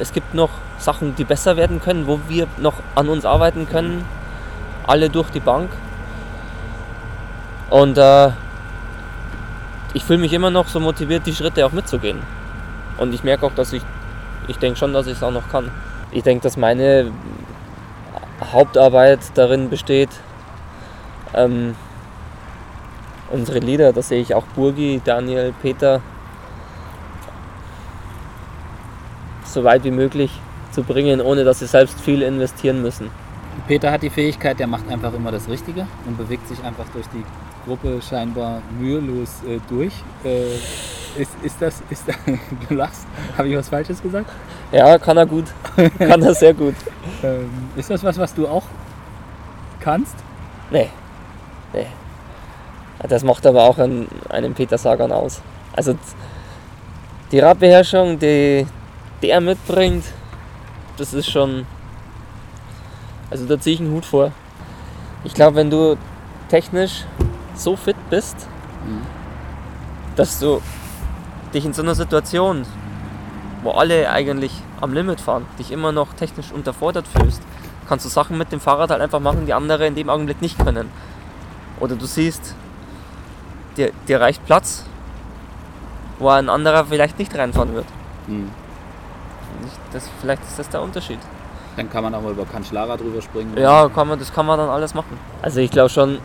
[0.00, 4.04] Es gibt noch Sachen, die besser werden können, wo wir noch an uns arbeiten können.
[4.84, 5.70] Alle durch die Bank.
[7.70, 8.30] Und äh,
[9.94, 12.18] ich fühle mich immer noch so motiviert, die Schritte auch mitzugehen.
[12.98, 13.82] Und ich merke auch, dass ich,
[14.48, 15.70] ich denke schon, dass ich es auch noch kann.
[16.10, 17.12] Ich denke, dass meine
[18.52, 20.10] Hauptarbeit darin besteht,
[21.32, 21.76] ähm,
[23.30, 26.00] unsere Lieder, da sehe ich auch Burgi, Daniel, Peter,
[29.44, 30.30] so weit wie möglich
[30.72, 33.10] zu bringen, ohne dass sie selbst viel investieren müssen.
[33.66, 37.06] Peter hat die Fähigkeit, der macht einfach immer das Richtige und bewegt sich einfach durch
[37.08, 37.24] die
[37.66, 39.92] Gruppe scheinbar mühelos äh, durch.
[40.24, 40.54] Äh,
[41.20, 42.16] ist, ist das, ist das,
[42.68, 43.06] du lachst,
[43.36, 44.30] habe ich was Falsches gesagt?
[44.70, 45.46] Ja, kann er gut.
[45.98, 46.76] kann er sehr gut.
[47.22, 48.64] ähm, ist das was, was du auch
[49.80, 50.14] kannst?
[50.70, 50.88] Nee.
[51.72, 51.86] Nee.
[53.08, 55.40] Das macht aber auch einen, einen Peter Sagan aus.
[55.72, 55.96] Also
[57.32, 58.66] die Radbeherrschung, die
[59.22, 60.04] der mitbringt,
[60.96, 61.66] das ist schon.
[63.30, 64.32] Also da ziehe ich einen Hut vor.
[65.24, 65.96] Ich glaube, wenn du
[66.48, 67.04] technisch
[67.54, 68.36] so fit bist,
[68.86, 69.02] mhm.
[70.16, 70.60] dass du
[71.54, 72.64] dich in so einer Situation,
[73.62, 77.42] wo alle eigentlich am Limit fahren, dich immer noch technisch unterfordert fühlst,
[77.88, 80.58] kannst du Sachen mit dem Fahrrad halt einfach machen, die andere in dem Augenblick nicht
[80.58, 80.88] können.
[81.78, 82.54] Oder du siehst,
[83.76, 84.84] dir, dir reicht Platz,
[86.18, 87.86] wo ein anderer vielleicht nicht reinfahren wird.
[88.26, 88.50] Mhm.
[89.92, 91.18] Das, vielleicht ist das der Unterschied.
[91.76, 93.56] Dann kann man auch mal über Kanschlara drüber springen.
[93.56, 95.18] Ja, kann man, das kann man dann alles machen.
[95.42, 96.18] Also ich glaube schon,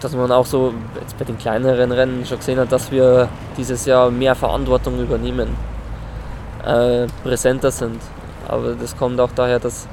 [0.00, 3.84] dass man auch so jetzt bei den kleineren Rennen schon gesehen hat, dass wir dieses
[3.86, 5.56] Jahr mehr Verantwortung übernehmen,
[6.64, 8.00] äh, präsenter sind.
[8.48, 9.86] Aber das kommt auch daher, dass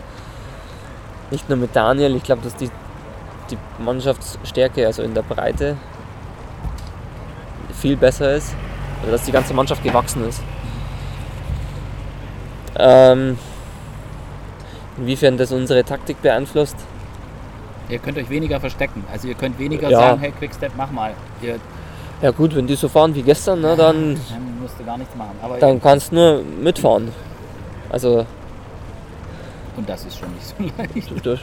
[1.31, 2.69] nicht nur mit Daniel, ich glaube, dass die,
[3.51, 5.77] die Mannschaftsstärke, also in der Breite,
[7.79, 8.55] viel besser ist,
[9.03, 10.41] oder dass die ganze Mannschaft gewachsen ist.
[12.77, 13.37] Ähm,
[14.97, 16.77] inwiefern das unsere Taktik beeinflusst,
[17.89, 19.03] Ihr könnt euch weniger verstecken.
[19.11, 19.99] Also ihr könnt weniger ja.
[19.99, 21.13] sagen, hey Quickstep, mach mal.
[21.41, 21.59] Ihr
[22.21, 25.15] ja gut, wenn die so fahren wie gestern, ne, dann, dann musst du gar nichts
[25.15, 25.37] machen.
[25.41, 27.11] Aber dann kannst du nur mitfahren.
[27.89, 28.25] Also
[29.77, 31.25] und das ist schon nicht so leicht.
[31.25, 31.37] Du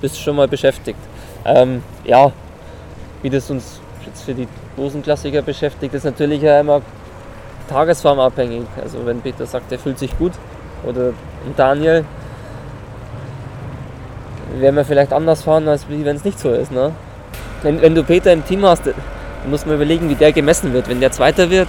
[0.00, 0.98] bist schon mal beschäftigt.
[1.44, 2.32] Ähm, ja,
[3.22, 3.80] wie das uns
[4.16, 6.80] jetzt für die großen Klassiker beschäftigt, ist natürlich ja immer
[7.68, 8.64] tagesformabhängig.
[8.82, 10.32] Also wenn Peter sagt, er fühlt sich gut
[10.84, 11.12] oder
[11.56, 12.04] Daniel,
[14.58, 16.72] werden wir vielleicht anders fahren, als wenn es nicht so ist.
[16.72, 16.92] Ne?
[17.62, 18.84] Wenn, wenn du Peter im Team hast,
[19.48, 20.88] muss man überlegen, wie der gemessen wird.
[20.88, 21.68] Wenn der Zweiter wird,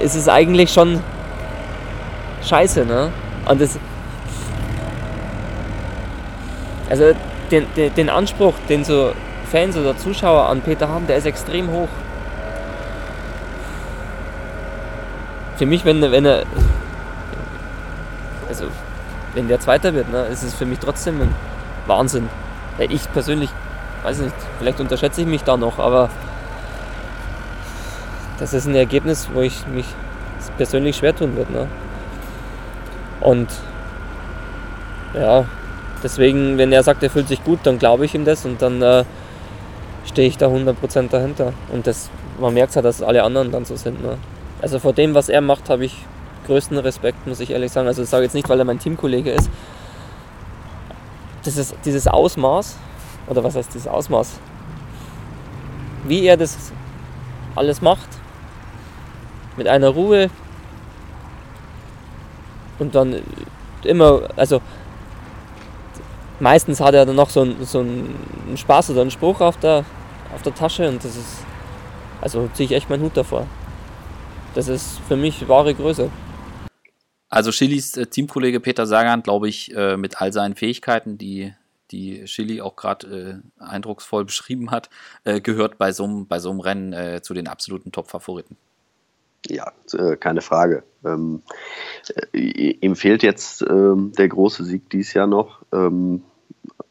[0.00, 1.00] ist es eigentlich schon
[2.44, 2.84] scheiße.
[2.84, 3.12] Ne?
[3.48, 3.78] Und das,
[6.90, 7.12] also
[7.50, 9.12] den, den, den Anspruch, den so
[9.50, 11.88] Fans oder Zuschauer an Peter haben, der ist extrem hoch.
[15.56, 16.42] Für mich, wenn, wenn er.
[18.48, 18.66] Also,
[19.34, 21.34] wenn der Zweiter wird, ne, ist es für mich trotzdem ein
[21.86, 22.28] Wahnsinn.
[22.78, 23.50] Ich persönlich,
[24.02, 26.10] weiß nicht, vielleicht unterschätze ich mich da noch, aber
[28.38, 29.86] das ist ein Ergebnis, wo ich mich
[30.56, 31.52] persönlich schwer tun würde.
[31.52, 31.68] Ne?
[33.20, 33.48] Und
[35.14, 35.44] ja,
[36.02, 38.82] deswegen, wenn er sagt, er fühlt sich gut, dann glaube ich ihm das und dann
[38.82, 39.04] äh,
[40.06, 41.52] stehe ich da 100% dahinter.
[41.72, 44.02] Und das, man merkt ja, dass alle anderen dann so sind.
[44.02, 44.16] Ne?
[44.62, 45.96] Also vor dem, was er macht, habe ich
[46.46, 47.86] größten Respekt, muss ich ehrlich sagen.
[47.86, 49.50] Also ich sage jetzt nicht, weil er mein Teamkollege ist.
[51.44, 52.76] Das ist dieses Ausmaß,
[53.28, 54.38] oder was heißt dieses Ausmaß?
[56.04, 56.72] Wie er das
[57.54, 58.08] alles macht,
[59.56, 60.30] mit einer Ruhe
[62.78, 63.22] und dann
[63.84, 64.60] immer, also
[66.40, 69.84] meistens hat er dann noch so einen, so einen Spaß oder einen Spruch auf der,
[70.34, 71.44] auf der Tasche und das ist,
[72.20, 73.46] Also ziehe ich echt meinen Hut davor.
[74.54, 76.10] Das ist für mich wahre Größe.
[77.28, 81.52] Also Chilis äh, Teamkollege Peter Sagan, glaube ich, äh, mit all seinen Fähigkeiten, die,
[81.90, 84.88] die Chili auch gerade äh, eindrucksvoll beschrieben hat,
[85.24, 88.56] äh, gehört bei so einem Rennen äh, zu den absoluten Top-Favoriten.
[89.48, 90.82] Ja, äh, keine Frage.
[91.04, 91.42] Ähm,
[92.32, 95.62] ihm fehlt jetzt ähm, der große Sieg dieses Jahr noch.
[95.72, 96.22] Ähm,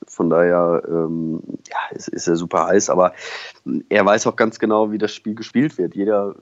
[0.07, 3.13] von daher ähm, ja, ist, ist, er super heiß, aber
[3.89, 5.95] er weiß auch ganz genau, wie das Spiel gespielt wird.
[5.95, 6.35] Jeder,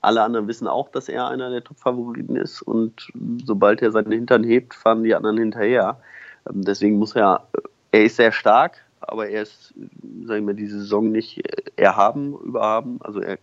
[0.00, 3.12] alle anderen wissen auch, dass er einer der Top-Favoriten ist und
[3.44, 6.00] sobald er seinen Hintern hebt, fahren die anderen hinterher.
[6.48, 7.46] Ähm, deswegen muss er,
[7.90, 9.74] er ist sehr stark, aber er ist,
[10.24, 11.42] sagen wir mal, diese Saison nicht
[11.76, 13.00] erhaben, überhaben.
[13.02, 13.38] Also er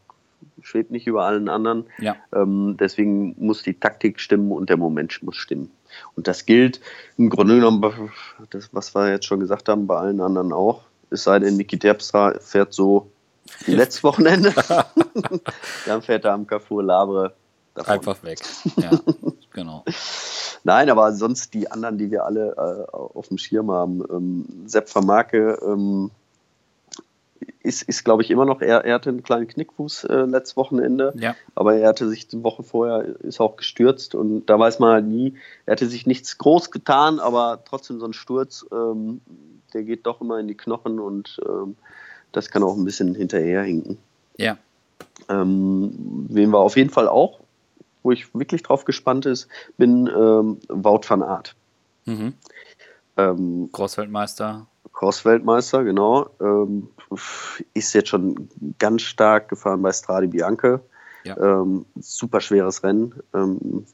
[0.63, 1.85] schwebt nicht über allen anderen.
[1.99, 2.15] Ja.
[2.33, 5.71] Ähm, deswegen muss die Taktik stimmen und der Moment muss stimmen.
[6.15, 6.79] Und das gilt
[7.17, 8.11] im Grunde genommen,
[8.51, 10.83] das, was wir jetzt schon gesagt haben, bei allen anderen auch.
[11.09, 13.11] Es sei denn, Niki Terpstra fährt so
[13.65, 14.53] wie letztes Wochenende.
[15.85, 17.33] Dann fährt er am Carrefour Labre
[17.73, 17.93] davon.
[17.93, 18.39] Einfach weg.
[18.77, 18.91] Ja,
[19.51, 19.83] genau.
[20.63, 24.03] Nein, aber sonst die anderen, die wir alle äh, auf dem Schirm haben.
[24.11, 26.11] Ähm, Sepp Vermarke ähm,
[27.61, 31.13] ist, ist glaube ich, immer noch, er, er hatte einen kleinen Knickfuß äh, letztes Wochenende,
[31.17, 31.35] ja.
[31.55, 35.05] aber er hatte sich die Woche vorher, ist auch gestürzt und da weiß man halt
[35.05, 35.35] nie,
[35.65, 39.21] er hatte sich nichts groß getan, aber trotzdem so ein Sturz, ähm,
[39.73, 41.75] der geht doch immer in die Knochen und ähm,
[42.31, 43.97] das kann auch ein bisschen hinterherhinken.
[44.37, 44.57] Ja.
[45.27, 47.39] Ähm, wen wir auf jeden Fall auch,
[48.03, 51.55] wo ich wirklich drauf gespannt ist, bin ähm, Wout van Aert.
[52.05, 52.33] Mhm.
[53.17, 54.67] Ähm, Großweltmeister.
[54.99, 56.29] Cross-Weltmeister, genau.
[56.41, 56.89] Ähm,
[57.73, 60.81] ist jetzt schon ganz stark gefahren bei Strade Bianche.
[61.23, 61.37] Ja.
[61.37, 63.85] Ähm, super schweres Rennen, ähm,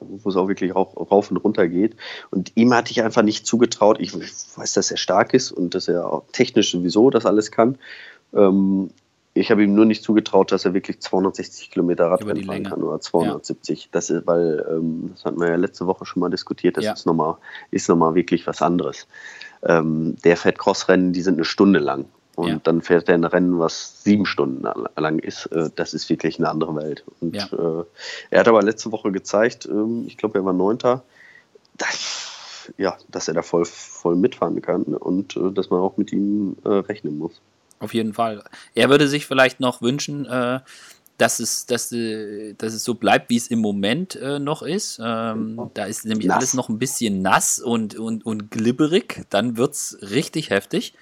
[0.00, 1.94] wo es auch wirklich auch rauf und runter geht.
[2.32, 3.98] Und ihm hatte ich einfach nicht zugetraut.
[4.00, 7.78] Ich weiß, dass er stark ist und dass er auch technisch sowieso das alles kann.
[8.34, 8.90] Ähm,
[9.34, 13.00] ich habe ihm nur nicht zugetraut, dass er wirklich 260 Kilometer Radrennen fahren kann oder
[13.00, 13.84] 270.
[13.84, 13.88] Ja.
[13.92, 16.92] Das ist, weil, ähm, das hatten wir ja letzte Woche schon mal diskutiert, das ja.
[16.94, 17.36] ist nochmal
[17.70, 19.06] ist noch wirklich was anderes.
[19.62, 22.06] Ähm, der fährt Crossrennen, die sind eine Stunde lang.
[22.36, 22.60] Und ja.
[22.62, 24.62] dann fährt er ein Rennen, was sieben Stunden
[24.96, 25.46] lang ist.
[25.46, 27.04] Äh, das ist wirklich eine andere Welt.
[27.20, 27.46] Und ja.
[27.46, 27.84] äh,
[28.30, 31.02] er hat aber letzte Woche gezeigt, ähm, ich glaube, er war Neunter,
[31.78, 36.12] dass, ja, dass er da voll, voll mitfahren kann und äh, dass man auch mit
[36.12, 37.40] ihm äh, rechnen muss.
[37.78, 38.42] Auf jeden Fall.
[38.74, 40.60] Er würde sich vielleicht noch wünschen, äh,
[41.18, 45.00] dass es, dass, äh, dass es so bleibt, wie es im Moment äh, noch ist.
[45.02, 46.36] Ähm, da ist nämlich nass.
[46.36, 49.24] alles noch ein bisschen nass und, und, und glibberig.
[49.30, 50.94] Dann wird es richtig heftig.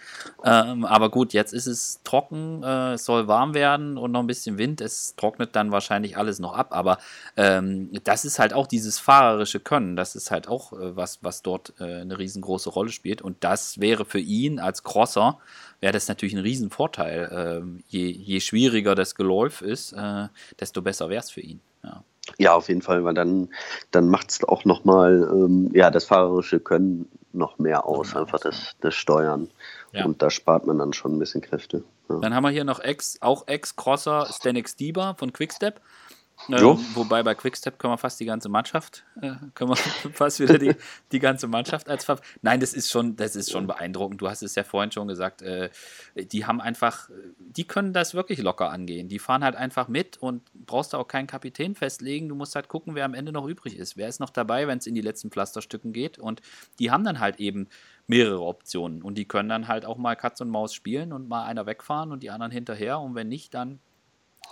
[0.45, 4.27] Ähm, aber gut, jetzt ist es trocken, äh, es soll warm werden und noch ein
[4.27, 4.81] bisschen Wind.
[4.81, 6.69] Es trocknet dann wahrscheinlich alles noch ab.
[6.71, 6.99] Aber
[7.37, 9.97] ähm, das ist halt auch dieses fahrerische Können.
[9.97, 13.21] Das ist halt auch äh, was, was dort äh, eine riesengroße Rolle spielt.
[13.21, 15.39] Und das wäre für ihn als Crosser
[15.81, 17.31] wäre das natürlich ein Riesenvorteil.
[17.62, 20.29] Ähm, je, je schwieriger das Geläuf ist, äh,
[20.61, 21.61] desto besser wäre es für ihn.
[21.83, 22.05] Ja.
[22.39, 22.55] ja.
[22.55, 23.51] auf jeden Fall, weil dann,
[23.91, 28.41] dann macht es auch nochmal ähm, ja, das fahrerische Können noch mehr aus, ja, einfach
[28.41, 29.51] das, das Steuern.
[29.93, 30.05] Ja.
[30.05, 31.85] Und da spart man dann schon ein bisschen Kräfte.
[32.09, 32.18] Ja.
[32.18, 35.81] Dann haben wir hier noch Ex, auch Ex-Crosser Stanek Stieber von Quickstep.
[36.49, 39.76] Ähm, wobei bei Quickstep können wir fast die ganze Mannschaft, äh, können wir
[40.12, 40.74] fast wieder die,
[41.12, 44.20] die ganze Mannschaft als Ver Nein, das ist schon, das ist schon beeindruckend.
[44.20, 45.70] Du hast es ja vorhin schon gesagt, äh,
[46.16, 49.09] die haben einfach, die können das wirklich locker angehen.
[49.09, 52.28] Die fahren halt einfach mit und brauchst da auch keinen Kapitän festlegen.
[52.28, 53.97] Du musst halt gucken, wer am Ende noch übrig ist.
[53.97, 56.18] Wer ist noch dabei, wenn es in die letzten Pflasterstücken geht?
[56.18, 56.42] Und
[56.78, 57.68] die haben dann halt eben
[58.07, 61.45] mehrere Optionen und die können dann halt auch mal Katz und Maus spielen und mal
[61.45, 63.80] einer wegfahren und die anderen hinterher und wenn nicht, dann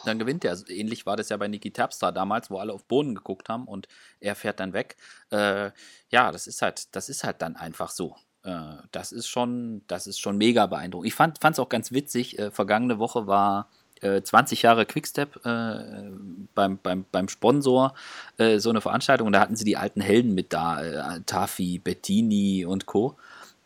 [0.05, 0.51] dann gewinnt er.
[0.51, 3.67] Also ähnlich war das ja bei Niki Terpstra damals, wo alle auf Boden geguckt haben
[3.67, 3.89] und
[4.21, 4.97] er fährt dann weg.
[5.31, 5.71] Äh,
[6.11, 8.17] ja, das ist halt, das ist halt dann einfach so.
[8.45, 11.09] Äh, das ist schon, das ist schon mega beeindruckend.
[11.09, 12.39] Ich fand es auch ganz witzig.
[12.39, 13.69] Äh, vergangene Woche war
[14.03, 16.11] 20 äh, Jahre Quickstep äh,
[16.55, 17.95] beim, beim, beim Sponsor
[18.37, 22.65] äh, so eine Veranstaltung und da hatten sie die alten Helden mit da, Tafi, Bettini
[22.67, 23.17] und Co.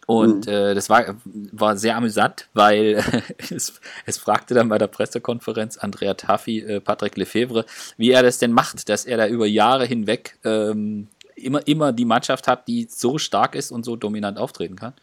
[0.07, 0.53] Und mhm.
[0.53, 3.03] äh, das war, war sehr amüsant, weil
[3.51, 8.39] es, es, fragte dann bei der Pressekonferenz Andrea Taffi, äh, Patrick Lefebvre, wie er das
[8.39, 12.87] denn macht, dass er da über Jahre hinweg ähm, immer, immer die Mannschaft hat, die
[12.89, 14.95] so stark ist und so dominant auftreten kann.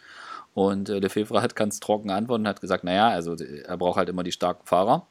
[0.54, 4.08] Und äh, Lefebvre hat ganz trocken antworten und hat gesagt, naja, also er braucht halt
[4.08, 5.06] immer die starken Fahrer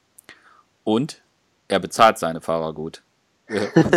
[0.84, 1.22] und
[1.68, 3.03] er bezahlt seine Fahrer gut.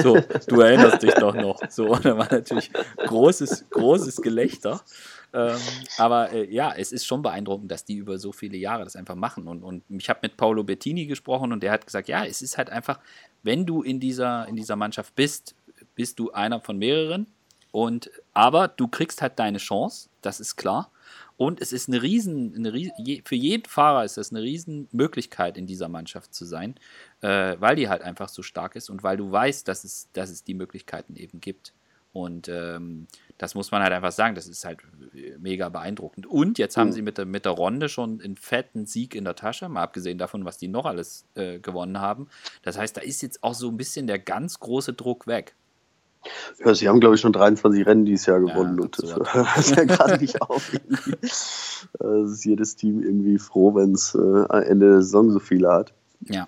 [0.03, 0.17] so,
[0.47, 1.59] du erinnerst dich doch noch.
[1.69, 4.81] So, und da war natürlich großes, großes Gelächter.
[5.35, 5.59] Ähm,
[5.97, 9.15] aber äh, ja, es ist schon beeindruckend, dass die über so viele Jahre das einfach
[9.15, 9.49] machen.
[9.49, 12.57] Und, und ich habe mit Paolo Bettini gesprochen und der hat gesagt, ja, es ist
[12.57, 12.99] halt einfach,
[13.43, 15.53] wenn du in dieser, in dieser Mannschaft bist,
[15.93, 17.27] bist du einer von mehreren.
[17.73, 20.89] Und aber du kriegst halt deine Chance, das ist klar.
[21.35, 22.93] Und es ist eine riesen, eine riesen
[23.25, 26.75] für jeden Fahrer ist das eine riesen Möglichkeit, in dieser Mannschaft zu sein,
[27.19, 30.29] äh, weil die halt einfach so stark ist und weil du weißt, dass es, dass
[30.29, 31.73] es die Möglichkeiten eben gibt.
[32.13, 33.07] Und ähm,
[33.37, 34.79] das muss man halt einfach sagen, das ist halt
[35.39, 36.25] mega beeindruckend.
[36.25, 36.93] Und jetzt haben mhm.
[36.93, 40.17] sie mit der, mit der Runde schon einen fetten Sieg in der Tasche, mal abgesehen
[40.17, 42.27] davon, was die noch alles äh, gewonnen haben.
[42.63, 45.55] Das heißt, da ist jetzt auch so ein bisschen der ganz große Druck weg.
[46.63, 49.77] Ja, sie haben, glaube ich, schon 23 Rennen dieses Jahr gewonnen ja, und das hört
[49.77, 50.71] ja gerade nicht auf.
[51.21, 51.67] Es
[51.99, 55.93] ist jedes Team irgendwie froh, wenn es äh, Ende der Saison so viele hat.
[56.21, 56.47] Ja.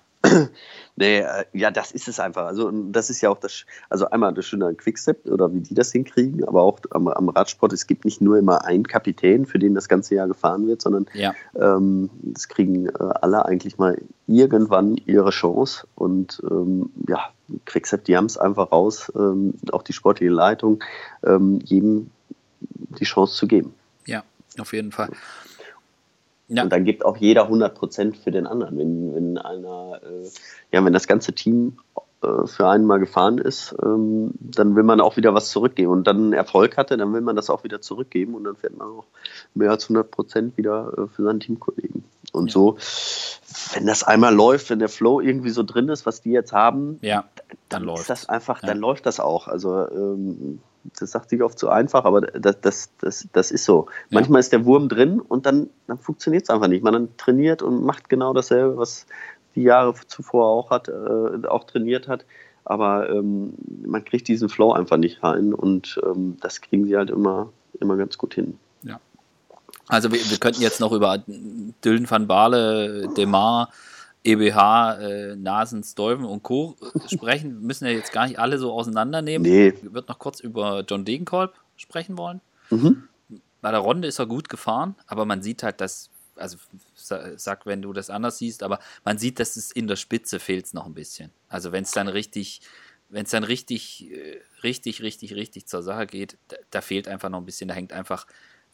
[1.00, 2.48] Nee, äh, ja, das ist es einfach.
[2.48, 5.76] Also, das ist ja auch das, also einmal das Schöne an Quickstep oder wie die
[5.76, 9.60] das hinkriegen, aber auch am, am, Radsport, es gibt nicht nur immer einen Kapitän, für
[9.60, 11.36] den das ganze Jahr gefahren wird, sondern ja.
[11.56, 15.88] ähm, das kriegen äh, alle eigentlich mal irgendwann ihre Chance.
[15.94, 17.30] Und ähm, ja,
[17.66, 20.84] Quickstep, die haben es einfach raus, ähm, auch die sportliche Leitung,
[21.24, 22.10] ähm, jedem
[22.60, 23.76] die Chance zu geben.
[24.08, 24.24] Ja,
[24.58, 25.10] auf jeden Fall.
[26.50, 26.64] Ja.
[26.64, 28.78] Und dann gibt auch jeder 100 Prozent für den anderen.
[28.78, 30.28] Wenn, wenn einer, äh,
[30.72, 31.78] ja, wenn das ganze Team
[32.22, 35.92] äh, für einen mal gefahren ist, ähm, dann will man auch wieder was zurückgeben.
[35.92, 38.88] Und dann Erfolg hatte, dann will man das auch wieder zurückgeben und dann fährt man
[38.88, 39.06] auch
[39.54, 42.06] mehr als 100 Prozent wieder äh, für seinen Teamkollegen.
[42.32, 42.54] Und ja.
[42.54, 42.78] so,
[43.74, 46.98] wenn das einmal läuft, wenn der Flow irgendwie so drin ist, was die jetzt haben,
[47.02, 48.70] ja, dann, dann läuft das einfach, ja.
[48.70, 49.48] dann läuft das auch.
[49.48, 50.60] Also ähm,
[51.00, 53.88] das sagt sich oft so einfach, aber das, das, das, das ist so.
[54.10, 54.20] Ja.
[54.20, 56.84] Manchmal ist der Wurm drin und dann, dann funktioniert es einfach nicht.
[56.84, 59.06] Man trainiert und macht genau dasselbe, was
[59.56, 62.26] die Jahre zuvor auch hat, äh, auch trainiert hat.
[62.64, 63.54] Aber ähm,
[63.86, 67.50] man kriegt diesen Flow einfach nicht rein und ähm, das kriegen sie halt immer,
[67.80, 68.60] immer ganz gut hin.
[68.84, 69.00] Ja.
[69.88, 73.70] Also wir, wir könnten jetzt noch über Dylan van Baarle, Demar,
[74.24, 76.76] EBH, äh, Nasen, Stolven und Co.
[77.08, 77.60] sprechen.
[77.60, 79.50] Wir müssen ja jetzt gar nicht alle so auseinandernehmen.
[79.50, 79.70] Nee.
[79.70, 82.42] Ich würde noch kurz über John Degenkolb sprechen wollen.
[82.70, 83.08] Mhm.
[83.62, 86.58] Bei der Runde ist er gut gefahren, aber man sieht halt, dass, also
[86.94, 90.74] sag, wenn du das anders siehst, aber man sieht, dass es in der Spitze fehlt
[90.74, 91.32] noch ein bisschen.
[91.50, 92.62] Also wenn es dann richtig,
[93.10, 97.30] wenn es dann richtig, äh, richtig, richtig, richtig zur Sache geht, da, da fehlt einfach
[97.30, 98.28] noch ein bisschen, da hängt einfach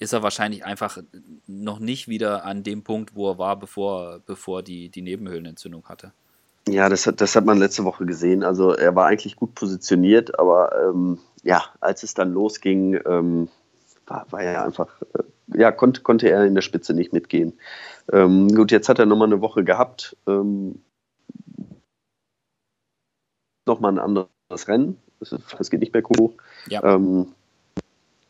[0.04, 1.00] ist er wahrscheinlich einfach
[1.48, 6.12] noch nicht wieder an dem Punkt, wo er war, bevor, bevor die, die Nebenhöhlenentzündung hatte.
[6.68, 8.44] Ja, das hat, das hat man letzte Woche gesehen.
[8.44, 13.50] Also er war eigentlich gut positioniert, aber ähm, ja, als es dann losging, ähm,
[14.06, 17.54] war, war er einfach, äh, ja, konnte, konnte er in der Spitze nicht mitgehen.
[18.12, 20.16] Ähm, gut, jetzt hat er nochmal eine Woche gehabt.
[20.28, 20.82] Ähm,
[23.66, 24.98] nochmal ein anderes Rennen.
[25.20, 26.34] Es geht nicht mehr hoch.
[26.68, 26.84] Ja.
[26.84, 27.34] Ähm,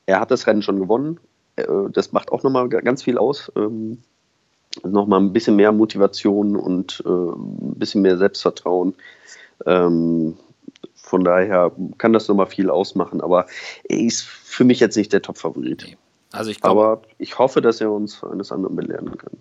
[0.06, 1.20] er hat das Rennen schon gewonnen
[1.56, 3.52] das macht auch nochmal ganz viel aus.
[3.56, 4.00] Ähm,
[4.84, 8.96] nochmal ein bisschen mehr Motivation und äh, ein bisschen mehr Selbstvertrauen.
[9.66, 10.38] Ähm,
[10.96, 13.46] von daher kann das nochmal viel ausmachen, aber
[13.84, 15.96] er ist für mich jetzt nicht der Top-Favorit.
[16.32, 19.38] Also ich glaub, aber ich hoffe, dass er uns eines anderen belehren kann.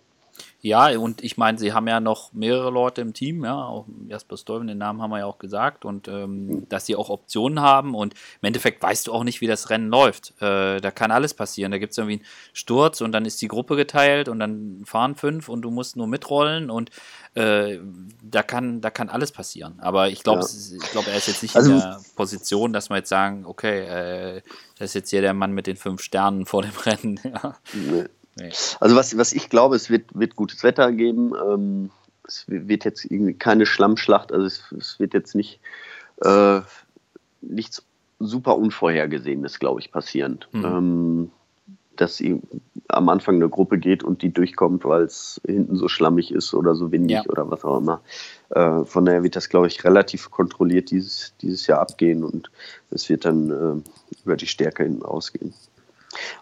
[0.65, 4.37] Ja, und ich meine, sie haben ja noch mehrere Leute im Team, ja, auch Jasper
[4.37, 6.69] Stolven, den Namen haben wir ja auch gesagt, und ähm, mhm.
[6.69, 7.97] dass sie auch Optionen haben.
[7.97, 10.41] Und im Endeffekt weißt du auch nicht, wie das Rennen läuft.
[10.41, 11.73] Äh, da kann alles passieren.
[11.73, 15.17] Da gibt es irgendwie einen Sturz und dann ist die Gruppe geteilt und dann fahren
[15.17, 16.91] fünf und du musst nur mitrollen und
[17.35, 17.81] äh,
[18.23, 19.81] da, kann, da kann alles passieren.
[19.81, 20.79] Aber ich glaube, ja.
[20.93, 23.81] glaub, er ist jetzt nicht also, in der Position, dass wir jetzt sagen, okay,
[24.37, 24.43] äh,
[24.79, 27.19] das ist jetzt hier der Mann mit den fünf Sternen vor dem Rennen.
[27.25, 27.57] ja.
[27.73, 28.05] Nee.
[28.37, 28.51] Nee.
[28.81, 31.33] Also was, was ich glaube, es wird, wird gutes Wetter geben.
[31.35, 31.91] Ähm,
[32.27, 35.61] es wird jetzt irgendwie keine Schlammschlacht, also es, es wird jetzt nicht
[36.23, 36.61] äh,
[37.41, 37.85] nichts
[38.19, 40.45] super Unvorhergesehenes, glaube ich, passieren.
[40.53, 40.65] Mhm.
[40.65, 41.31] Ähm,
[41.97, 42.23] dass
[42.89, 46.75] am Anfang eine Gruppe geht und die durchkommt, weil es hinten so schlammig ist oder
[46.75, 47.25] so windig ja.
[47.29, 48.01] oder was auch immer.
[48.51, 52.51] Äh, von daher wird das, glaube ich, relativ kontrolliert dieses, dieses Jahr abgehen und
[52.91, 55.53] es wird dann äh, über die Stärke hinten ausgehen.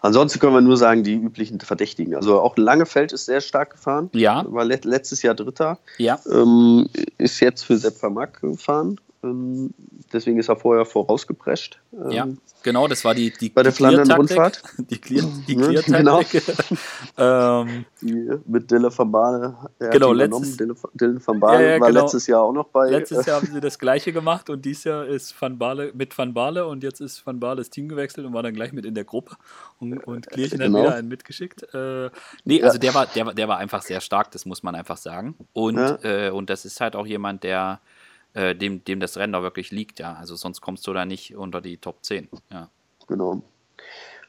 [0.01, 2.15] Ansonsten können wir nur sagen, die üblichen Verdächtigen.
[2.15, 4.09] Also auch Langefeld ist sehr stark gefahren.
[4.13, 4.45] Ja.
[4.47, 5.79] War letztes Jahr Dritter.
[5.97, 6.19] Ja.
[6.29, 8.99] Ähm, ist jetzt für Sepp Vermack gefahren.
[9.23, 9.73] Ähm,
[10.11, 11.79] deswegen ist er vorher vorausgeprescht.
[11.93, 12.27] Ähm, ja,
[12.63, 14.63] genau, das war die, die, bei der Flandern-Rundfahrt.
[14.89, 16.21] Die Clear, die Clear genau.
[17.17, 19.55] ähm, die, mit Dylan van Baale.
[19.79, 22.01] Genau, letztes, Dylan van Baale ja, ja, war genau.
[22.01, 22.89] letztes Jahr auch noch bei.
[22.89, 26.33] Letztes Jahr haben sie das gleiche gemacht und dieses Jahr ist Van Baale mit Van
[26.33, 28.95] Baale und jetzt ist Van Baale das Team gewechselt und war dann gleich mit in
[28.95, 29.35] der Gruppe
[29.79, 30.79] und, und Klierchen genau.
[30.79, 31.73] hat wieder einen mitgeschickt.
[31.73, 32.09] Äh,
[32.43, 35.35] nee, also der war, der, der war einfach sehr stark, das muss man einfach sagen.
[35.53, 37.79] Und, äh, und das ist halt auch jemand, der
[38.33, 40.13] äh, dem, dem das Rennen da wirklich liegt, ja.
[40.13, 42.29] Also sonst kommst du da nicht unter die Top 10.
[42.51, 42.69] Ja.
[43.07, 43.41] Genau.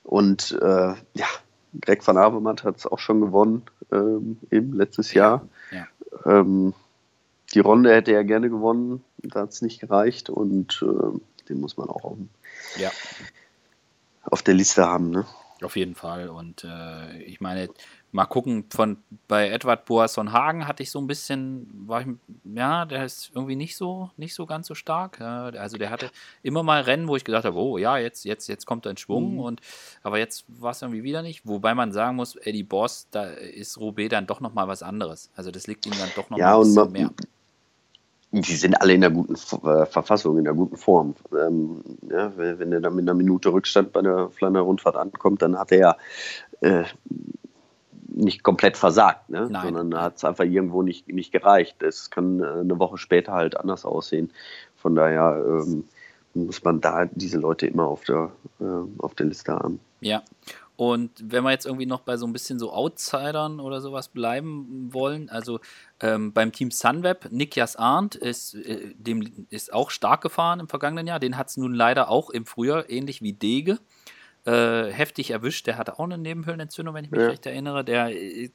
[0.03, 1.27] Und äh, ja,
[1.81, 5.47] Greg van Avermaet hat es auch schon gewonnen, ähm, eben letztes Jahr.
[5.71, 5.87] Ja.
[6.27, 6.75] Ähm,
[7.55, 11.77] die Runde hätte er gerne gewonnen, da hat es nicht gereicht und äh, den muss
[11.77, 12.17] man auch auf,
[12.77, 12.91] ja.
[14.23, 15.11] auf der Liste haben.
[15.11, 15.27] Ne?
[15.65, 16.29] Auf jeden Fall.
[16.29, 17.69] Und äh, ich meine,
[18.13, 22.09] mal gucken, von bei Edward Boasson Hagen hatte ich so ein bisschen, war ich,
[22.45, 25.21] ja, der ist irgendwie nicht so, nicht so ganz so stark.
[25.21, 26.11] Also der hatte
[26.43, 28.97] immer mal Rennen, wo ich gedacht habe, oh ja, jetzt, jetzt, jetzt kommt er in
[28.97, 29.41] Schwung mhm.
[29.41, 29.61] und
[30.03, 31.47] aber jetzt war es irgendwie wieder nicht.
[31.47, 35.31] Wobei man sagen muss, Eddie Boss, da ist Roubaix dann doch nochmal was anderes.
[35.35, 37.11] Also das liegt ihm dann doch noch ja, ein bisschen man, mehr.
[38.33, 41.15] Die sind alle in der guten äh, Verfassung, in der guten Form.
[41.39, 45.71] Ähm, ja, wenn er dann mit einer Minute Rückstand bei der Flander-Rundfahrt ankommt, dann hat
[45.71, 45.97] er ja
[46.63, 46.85] äh,
[48.15, 49.49] nicht komplett versagt, ne?
[49.49, 51.83] sondern hat es einfach irgendwo nicht, nicht gereicht.
[51.83, 54.31] Es kann äh, eine Woche später halt anders aussehen.
[54.77, 55.85] Von daher ähm,
[56.35, 58.31] muss man da diese Leute immer auf der,
[58.61, 58.65] äh,
[58.99, 59.81] auf der Liste haben.
[60.01, 60.23] Ja.
[60.77, 64.93] Und wenn wir jetzt irgendwie noch bei so ein bisschen so Outsidern oder sowas bleiben
[64.93, 65.61] wollen, also
[66.01, 71.07] ähm, beim Team Sunweb, Niklas Arndt ist, äh, dem ist auch stark gefahren im vergangenen
[71.07, 71.21] Jahr.
[71.21, 73.79] Den hat es nun leider auch im Frühjahr, ähnlich wie Dege
[74.45, 75.67] äh, heftig erwischt.
[75.67, 77.29] Der hatte auch eine Nebenhöhlenentzündung, wenn ich mich ja.
[77.29, 77.85] recht erinnere.
[77.85, 78.51] Der, äh,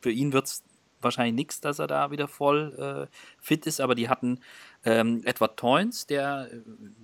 [0.00, 0.64] für ihn wird es
[1.00, 4.40] wahrscheinlich nichts, dass er da wieder voll äh, fit ist, aber die hatten
[4.84, 6.60] ähm, Edward Toynes, der äh,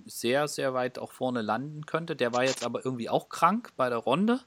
[0.06, 2.16] sehr, sehr weit auch vorne landen könnte.
[2.16, 4.40] Der war jetzt aber irgendwie auch krank bei der Runde.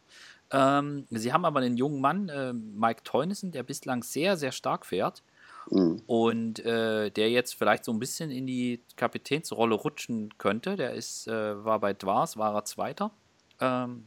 [0.51, 4.85] Ähm, sie haben aber einen jungen Mann, äh, Mike Teunissen, der bislang sehr, sehr stark
[4.85, 5.23] fährt.
[5.69, 6.01] Mhm.
[6.07, 10.77] Und äh, der jetzt vielleicht so ein bisschen in die Kapitänsrolle rutschen könnte.
[10.77, 13.11] Der ist, äh, war bei Dwars, war er Zweiter.
[13.59, 14.05] Ähm,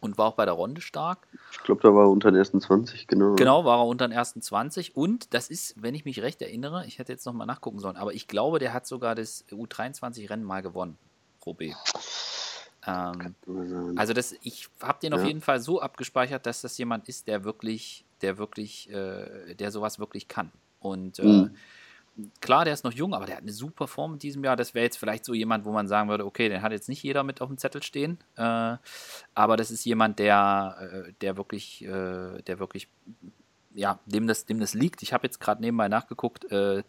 [0.00, 1.26] und war auch bei der Runde stark.
[1.52, 3.34] Ich glaube, da war er unter den ersten 20, genau.
[3.34, 4.96] Genau, war er unter den ersten 20.
[4.96, 8.14] Und das ist, wenn ich mich recht erinnere, ich hätte jetzt nochmal nachgucken sollen, aber
[8.14, 10.98] ich glaube, der hat sogar das U23-Rennen mal gewonnen,
[11.44, 11.74] Robé.
[12.86, 13.34] Ähm,
[13.96, 15.18] also das, ich habe den ja.
[15.18, 19.72] auf jeden Fall so abgespeichert, dass das jemand ist, der wirklich, der wirklich, äh, der
[19.72, 20.52] sowas wirklich kann.
[20.80, 21.56] Und äh, mhm
[22.40, 24.56] klar, der ist noch jung, aber der hat eine super Form in diesem Jahr.
[24.56, 27.02] Das wäre jetzt vielleicht so jemand, wo man sagen würde, okay, den hat jetzt nicht
[27.02, 28.18] jeder mit auf dem Zettel stehen.
[28.36, 28.76] Äh,
[29.34, 32.88] aber das ist jemand, der, äh, der wirklich, äh, der wirklich,
[33.74, 35.02] ja, dem das, dem das liegt.
[35.02, 36.50] Ich habe jetzt gerade nebenbei nachgeguckt.
[36.50, 36.82] Äh,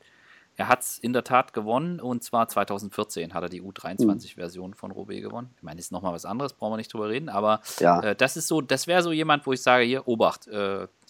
[0.55, 4.91] er hat es in der Tat gewonnen und zwar 2014 hat er die U23-Version von
[4.91, 5.53] Roubaix gewonnen.
[5.55, 8.01] Ich meine, ist nochmal was anderes, brauchen wir nicht drüber reden, aber ja.
[8.01, 10.49] äh, das ist so, das wäre so jemand, wo ich sage, hier, Obacht,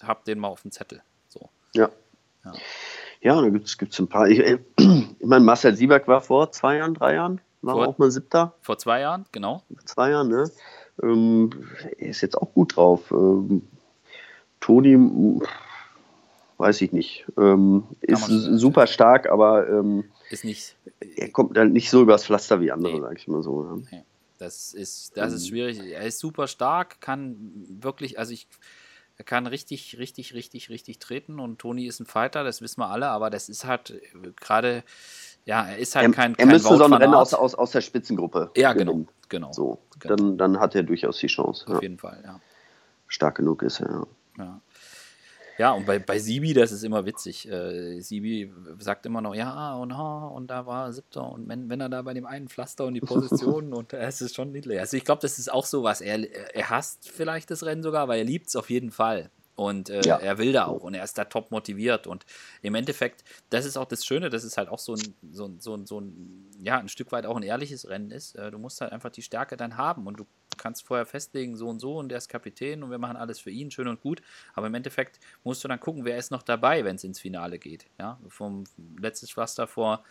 [0.03, 1.01] habt den mal auf dem Zettel.
[1.29, 1.49] So.
[1.73, 1.89] Ja.
[2.45, 2.53] ja.
[3.21, 4.27] Ja, da gibt es ein paar.
[4.27, 7.97] Ich, äh, ich meine, Marcel Sieberg war vor zwei Jahren, drei Jahren, war vor, auch
[7.97, 8.53] mal siebter.
[8.61, 9.63] Vor zwei Jahren, genau.
[9.67, 10.49] Vor zwei Jahren, ne?
[11.03, 11.49] Ähm,
[11.97, 13.11] er ist jetzt auch gut drauf.
[13.11, 13.63] Ähm,
[14.59, 14.97] Toni,
[16.57, 17.25] weiß ich nicht.
[17.37, 20.75] Ähm, ist super stark, aber ähm, ist nicht.
[21.15, 23.01] Er kommt halt nicht so übers Pflaster wie andere, nee.
[23.01, 23.81] sag ich mal so.
[23.91, 24.03] Nee.
[24.37, 25.49] Das ist, das ist ähm.
[25.49, 25.79] schwierig.
[25.91, 27.35] Er ist super stark, kann
[27.67, 28.47] wirklich, also ich
[29.19, 32.89] er kann richtig, richtig, richtig, richtig treten und Toni ist ein Fighter, das wissen wir
[32.89, 34.81] alle, aber das ist halt äh, gerade,
[35.43, 36.31] ja, er ist halt er, kein.
[36.31, 38.49] Er kein müsste so ein Rennen aus, aus, aus der Spitzengruppe.
[38.55, 39.05] Ja, genau.
[39.27, 40.15] genau so, genau.
[40.15, 41.67] Dann, dann hat er durchaus die Chance.
[41.67, 41.81] Auf ja.
[41.81, 42.39] jeden Fall, ja.
[43.07, 44.05] Stark genug ist er, ja.
[44.37, 44.61] ja.
[45.59, 47.45] Ja, und bei, bei Sibi, das ist immer witzig.
[47.51, 51.29] Äh, Sibi sagt immer noch, ja, und, und da war er siebter.
[51.29, 54.35] Und wenn, wenn er da bei dem einen Pflaster und die Position und es ist
[54.35, 54.79] schon niedlich.
[54.79, 55.99] Also ich glaube, das ist auch so was.
[55.99, 59.31] Er, er hasst vielleicht das Rennen sogar, weil er liebt es auf jeden Fall.
[59.59, 60.15] Und äh, ja.
[60.15, 62.07] er will da auch und er ist da top motiviert.
[62.07, 62.25] Und
[62.61, 65.59] im Endeffekt, das ist auch das Schöne, dass es halt auch so ein, so ein,
[65.59, 68.37] so ein, so ein ja, ein Stück weit auch ein ehrliches Rennen ist.
[68.37, 71.67] Äh, du musst halt einfach die Stärke dann haben und du kannst vorher festlegen, so
[71.67, 74.21] und so und der ist Kapitän und wir machen alles für ihn, schön und gut.
[74.53, 77.59] Aber im Endeffekt musst du dann gucken, wer ist noch dabei, wenn es ins Finale
[77.59, 77.85] geht.
[77.99, 78.63] Ja, vom
[78.97, 80.05] letztes Pflaster vor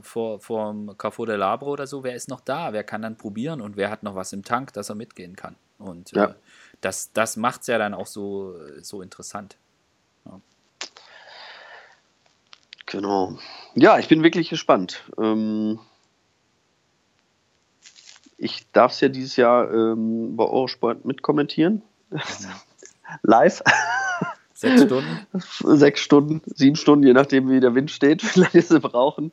[0.00, 2.72] vor, vor Carrefour del Labre oder so, wer ist noch da?
[2.72, 5.56] Wer kann dann probieren und wer hat noch was im Tank, dass er mitgehen kann?
[5.76, 6.24] Und ja.
[6.24, 6.34] äh,
[6.82, 9.56] das, das macht es ja dann auch so, so interessant.
[10.26, 10.40] Ja.
[12.86, 13.38] Genau.
[13.74, 15.04] Ja, ich bin wirklich gespannt.
[15.16, 15.78] Ähm,
[18.36, 21.82] ich darf es ja dieses Jahr ähm, bei Eurosport mitkommentieren.
[22.10, 22.20] Mhm.
[23.22, 23.62] Live.
[24.52, 25.26] Sechs Stunden?
[25.78, 29.32] Sechs Stunden, sieben Stunden, je nachdem, wie der Wind steht, wie lange sie brauchen.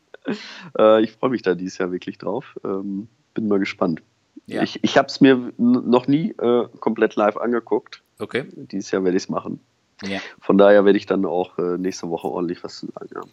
[0.78, 2.58] Äh, ich freue mich da dieses Jahr wirklich drauf.
[2.64, 4.02] Ähm, bin mal gespannt.
[4.46, 4.64] Ja.
[4.64, 8.02] Ich, ich habe es mir noch nie äh, komplett live angeguckt.
[8.18, 8.46] Okay.
[8.52, 9.60] Dieses Jahr werde ich es machen.
[10.04, 10.20] Ja.
[10.40, 13.32] Von daher werde ich dann auch äh, nächste Woche ordentlich was zu sagen haben.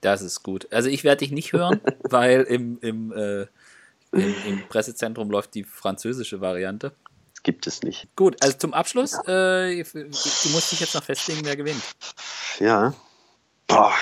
[0.00, 0.68] Das ist gut.
[0.72, 3.42] Also ich werde dich nicht hören, weil im, im, äh,
[4.12, 6.92] im, im, Pressezentrum läuft die französische Variante.
[7.42, 8.08] Gibt es nicht.
[8.16, 10.08] Gut, also zum Abschluss, äh, du
[10.50, 11.82] musst dich jetzt noch festlegen, wer gewinnt.
[12.58, 12.94] Ja.
[13.68, 13.92] Boah.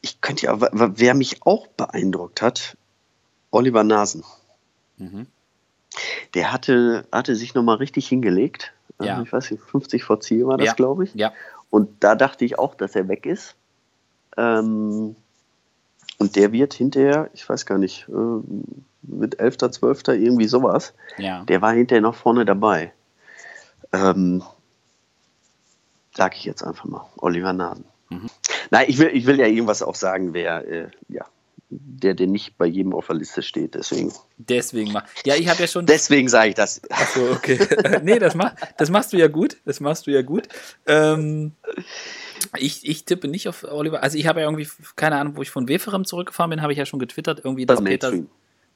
[0.00, 2.76] Ich könnte ja, wer mich auch beeindruckt hat,
[3.50, 4.24] Oliver Nasen.
[4.96, 5.26] Mhm
[6.34, 8.72] der hatte, hatte sich nochmal richtig hingelegt.
[9.00, 9.22] Ja.
[9.22, 10.72] Ich weiß nicht, 50 vor Ziel war das, ja.
[10.74, 11.14] glaube ich.
[11.14, 11.32] Ja.
[11.70, 13.56] Und da dachte ich auch, dass er weg ist.
[14.36, 15.16] Ähm,
[16.18, 18.40] und der wird hinterher, ich weiß gar nicht, äh,
[19.02, 20.94] mit 11., 12., irgendwie sowas.
[21.18, 21.44] Ja.
[21.44, 22.92] Der war hinterher noch vorne dabei.
[23.92, 24.42] Ähm,
[26.14, 27.04] sag ich jetzt einfach mal.
[27.16, 27.84] Oliver Nasen.
[28.08, 28.30] Mhm.
[28.70, 31.24] Nein, ich will, ich will ja irgendwas auch sagen, wer, äh, ja,
[31.70, 34.12] der, der nicht bei jedem auf der Liste steht, deswegen.
[34.36, 35.04] Deswegen mal.
[35.24, 35.86] Ja, ich habe ja schon.
[35.86, 36.82] Deswegen sage ich das.
[36.90, 37.58] Achso, okay.
[38.02, 39.56] nee, das, mach, das machst du ja gut.
[39.64, 40.48] Das machst du ja gut.
[40.86, 41.52] Ähm,
[42.58, 44.02] ich, ich tippe nicht auf Oliver.
[44.02, 46.78] Also ich habe ja irgendwie, keine Ahnung, wo ich von Weferem zurückgefahren bin, habe ich
[46.78, 48.12] ja schon getwittert, irgendwie, dass Peter,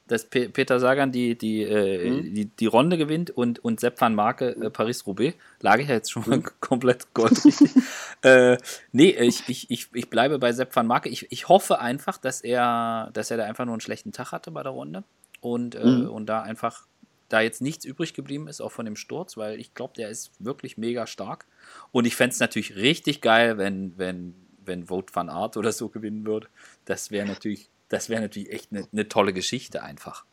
[0.09, 2.33] dass Pe Peter Sagan die, die, äh, mhm.
[2.33, 5.37] die, die Runde gewinnt und, und Sepp van Marke äh, Paris-Roubaix.
[5.61, 6.45] Lag ich ja jetzt schon mal mhm.
[6.59, 7.71] komplett goldrichtig.
[8.23, 8.57] äh,
[8.91, 11.09] nee, ich, ich, ich, ich bleibe bei Sepp van Marke.
[11.09, 14.49] Ich, ich hoffe einfach, dass er, dass er da einfach nur einen schlechten Tag hatte
[14.49, 15.03] bei der Runde
[15.41, 16.09] und, äh, mhm.
[16.09, 16.87] und da einfach
[17.29, 20.31] da jetzt nichts übrig geblieben ist, auch von dem Sturz, weil ich glaube, der ist
[20.39, 21.45] wirklich mega stark.
[21.91, 24.33] Und ich fände es natürlich richtig geil, wenn, wenn,
[24.65, 26.47] wenn Vote van Art oder so gewinnen würde.
[26.85, 30.25] Das wäre natürlich das wäre natürlich echt eine, eine, tolle Geschichte einfach.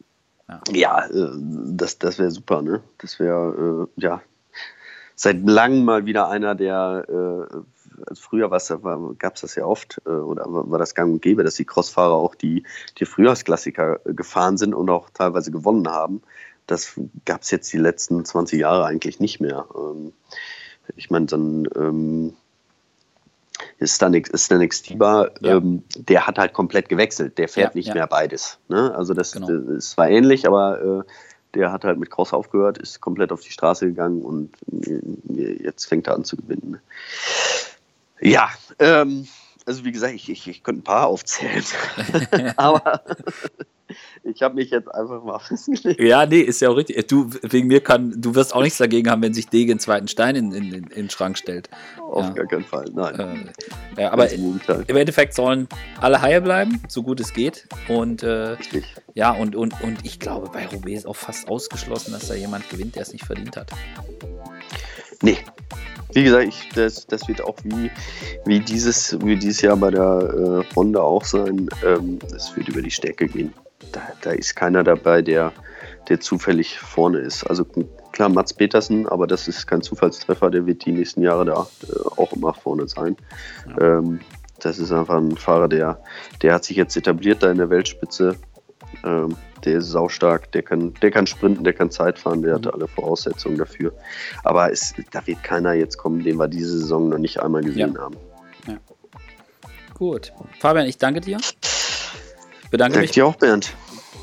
[0.49, 2.83] Ja, ja äh, das, das wäre super, ne?
[2.99, 4.23] Das wäre, äh, ja,
[5.15, 7.57] seit langem mal wieder einer, der, äh,
[8.07, 11.55] also früher gab es das ja oft, äh, oder war das gang und gäbe, dass
[11.55, 12.63] die Crossfahrer auch die,
[12.99, 16.23] die Frühjahrsklassiker gefahren sind und auch teilweise gewonnen haben.
[16.67, 19.67] Das gab es jetzt die letzten 20 Jahre eigentlich nicht mehr.
[19.75, 20.13] Ähm,
[20.95, 22.37] ich meine, dann ähm,
[23.83, 25.57] Stanek, Stanek Stiba, ja.
[25.57, 27.39] ähm, der hat halt komplett gewechselt.
[27.39, 27.95] Der fährt ja, nicht ja.
[27.95, 28.59] mehr beides.
[28.69, 28.95] Ne?
[28.95, 29.47] Also das, genau.
[29.47, 31.11] das ist zwar ähnlich, aber äh,
[31.55, 35.87] der hat halt mit Cross aufgehört, ist komplett auf die Straße gegangen und äh, jetzt
[35.87, 36.73] fängt er an zu gewinnen.
[36.73, 36.81] Ne?
[38.21, 39.27] Ja, ähm,
[39.67, 41.65] also wie gesagt, ich, ich, ich könnte ein paar aufzählen.
[42.57, 43.03] aber
[44.23, 46.01] ich habe mich jetzt einfach mal festgelegt.
[46.01, 47.07] Ja, nee, ist ja auch richtig.
[47.09, 50.09] Du, wegen mir kann, du wirst auch nichts dagegen haben, wenn sich Degen einen zweiten
[50.09, 51.69] Stein in, in, in, den Schrank stellt.
[52.01, 52.31] Auf ja.
[52.31, 53.51] gar keinen Fall, nein.
[53.97, 55.69] Äh, ja, aber im Endeffekt sollen
[56.01, 57.67] alle heil bleiben, so gut es geht.
[57.89, 58.57] Und äh,
[59.15, 62.69] ja, und, und, und ich glaube, bei Roubaix ist auch fast ausgeschlossen, dass da jemand
[62.71, 63.73] gewinnt, der es nicht verdient hat.
[65.23, 65.39] Nee,
[66.13, 67.91] wie gesagt, ich, das, das wird auch wie,
[68.45, 71.69] wie, dieses, wie dieses Jahr bei der äh, Honda auch sein.
[71.85, 73.53] Ähm, es wird über die Stärke gehen
[73.93, 75.53] da, da ist keiner dabei, der,
[76.09, 77.45] der zufällig vorne ist.
[77.45, 77.65] Also
[78.13, 82.21] klar, Mats Petersen, aber das ist kein Zufallstreffer, der wird die nächsten Jahre da äh,
[82.21, 83.17] auch immer vorne sein.
[83.69, 83.99] Ja.
[83.99, 84.21] Ähm,
[84.61, 86.03] das ist einfach ein Fahrer, der,
[86.43, 88.37] der hat sich jetzt etabliert da in der Weltspitze.
[89.05, 92.67] Ähm, der ist saustark, der kann, der kann sprinten, der kann Zeit fahren, der mhm.
[92.67, 93.93] hat alle Voraussetzungen dafür.
[94.45, 97.95] Aber es, da wird keiner jetzt kommen, den wir diese Saison noch nicht einmal gesehen
[97.95, 98.01] ja.
[98.01, 98.17] haben.
[98.67, 98.79] Ja.
[99.95, 100.33] Gut.
[100.61, 101.39] Fabian, ich danke dir.
[102.71, 103.11] Bedanke Danke mich.
[103.13, 103.73] dir auch, Bernd.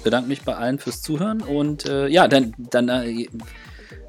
[0.03, 3.27] Bedanke mich bei allen fürs Zuhören und äh, ja, dann, dann äh,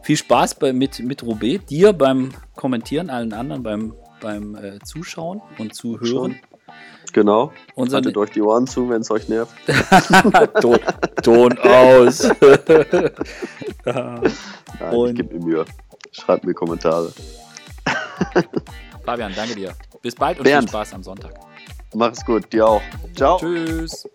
[0.02, 5.40] viel Spaß bei, mit, mit Roubaix, dir beim Kommentieren, allen anderen beim, beim äh, Zuschauen
[5.58, 6.36] und Zuhören.
[7.12, 7.52] Genau.
[7.76, 9.54] Unser Haltet euch die Ohren zu, wenn es euch nervt.
[10.60, 10.78] Ton,
[11.22, 12.28] Ton, aus.
[13.84, 14.32] Nein,
[14.92, 15.64] Und ich gebe mir Mühe.
[16.10, 17.12] Schreibt mir Kommentare.
[19.04, 19.74] Fabian, danke dir.
[20.02, 20.64] Bis bald und Bernd.
[20.64, 21.34] viel Spaß am Sonntag.
[21.94, 22.82] Mach es gut, dir auch.
[23.14, 23.38] Ciao.
[23.38, 24.08] Tschüss.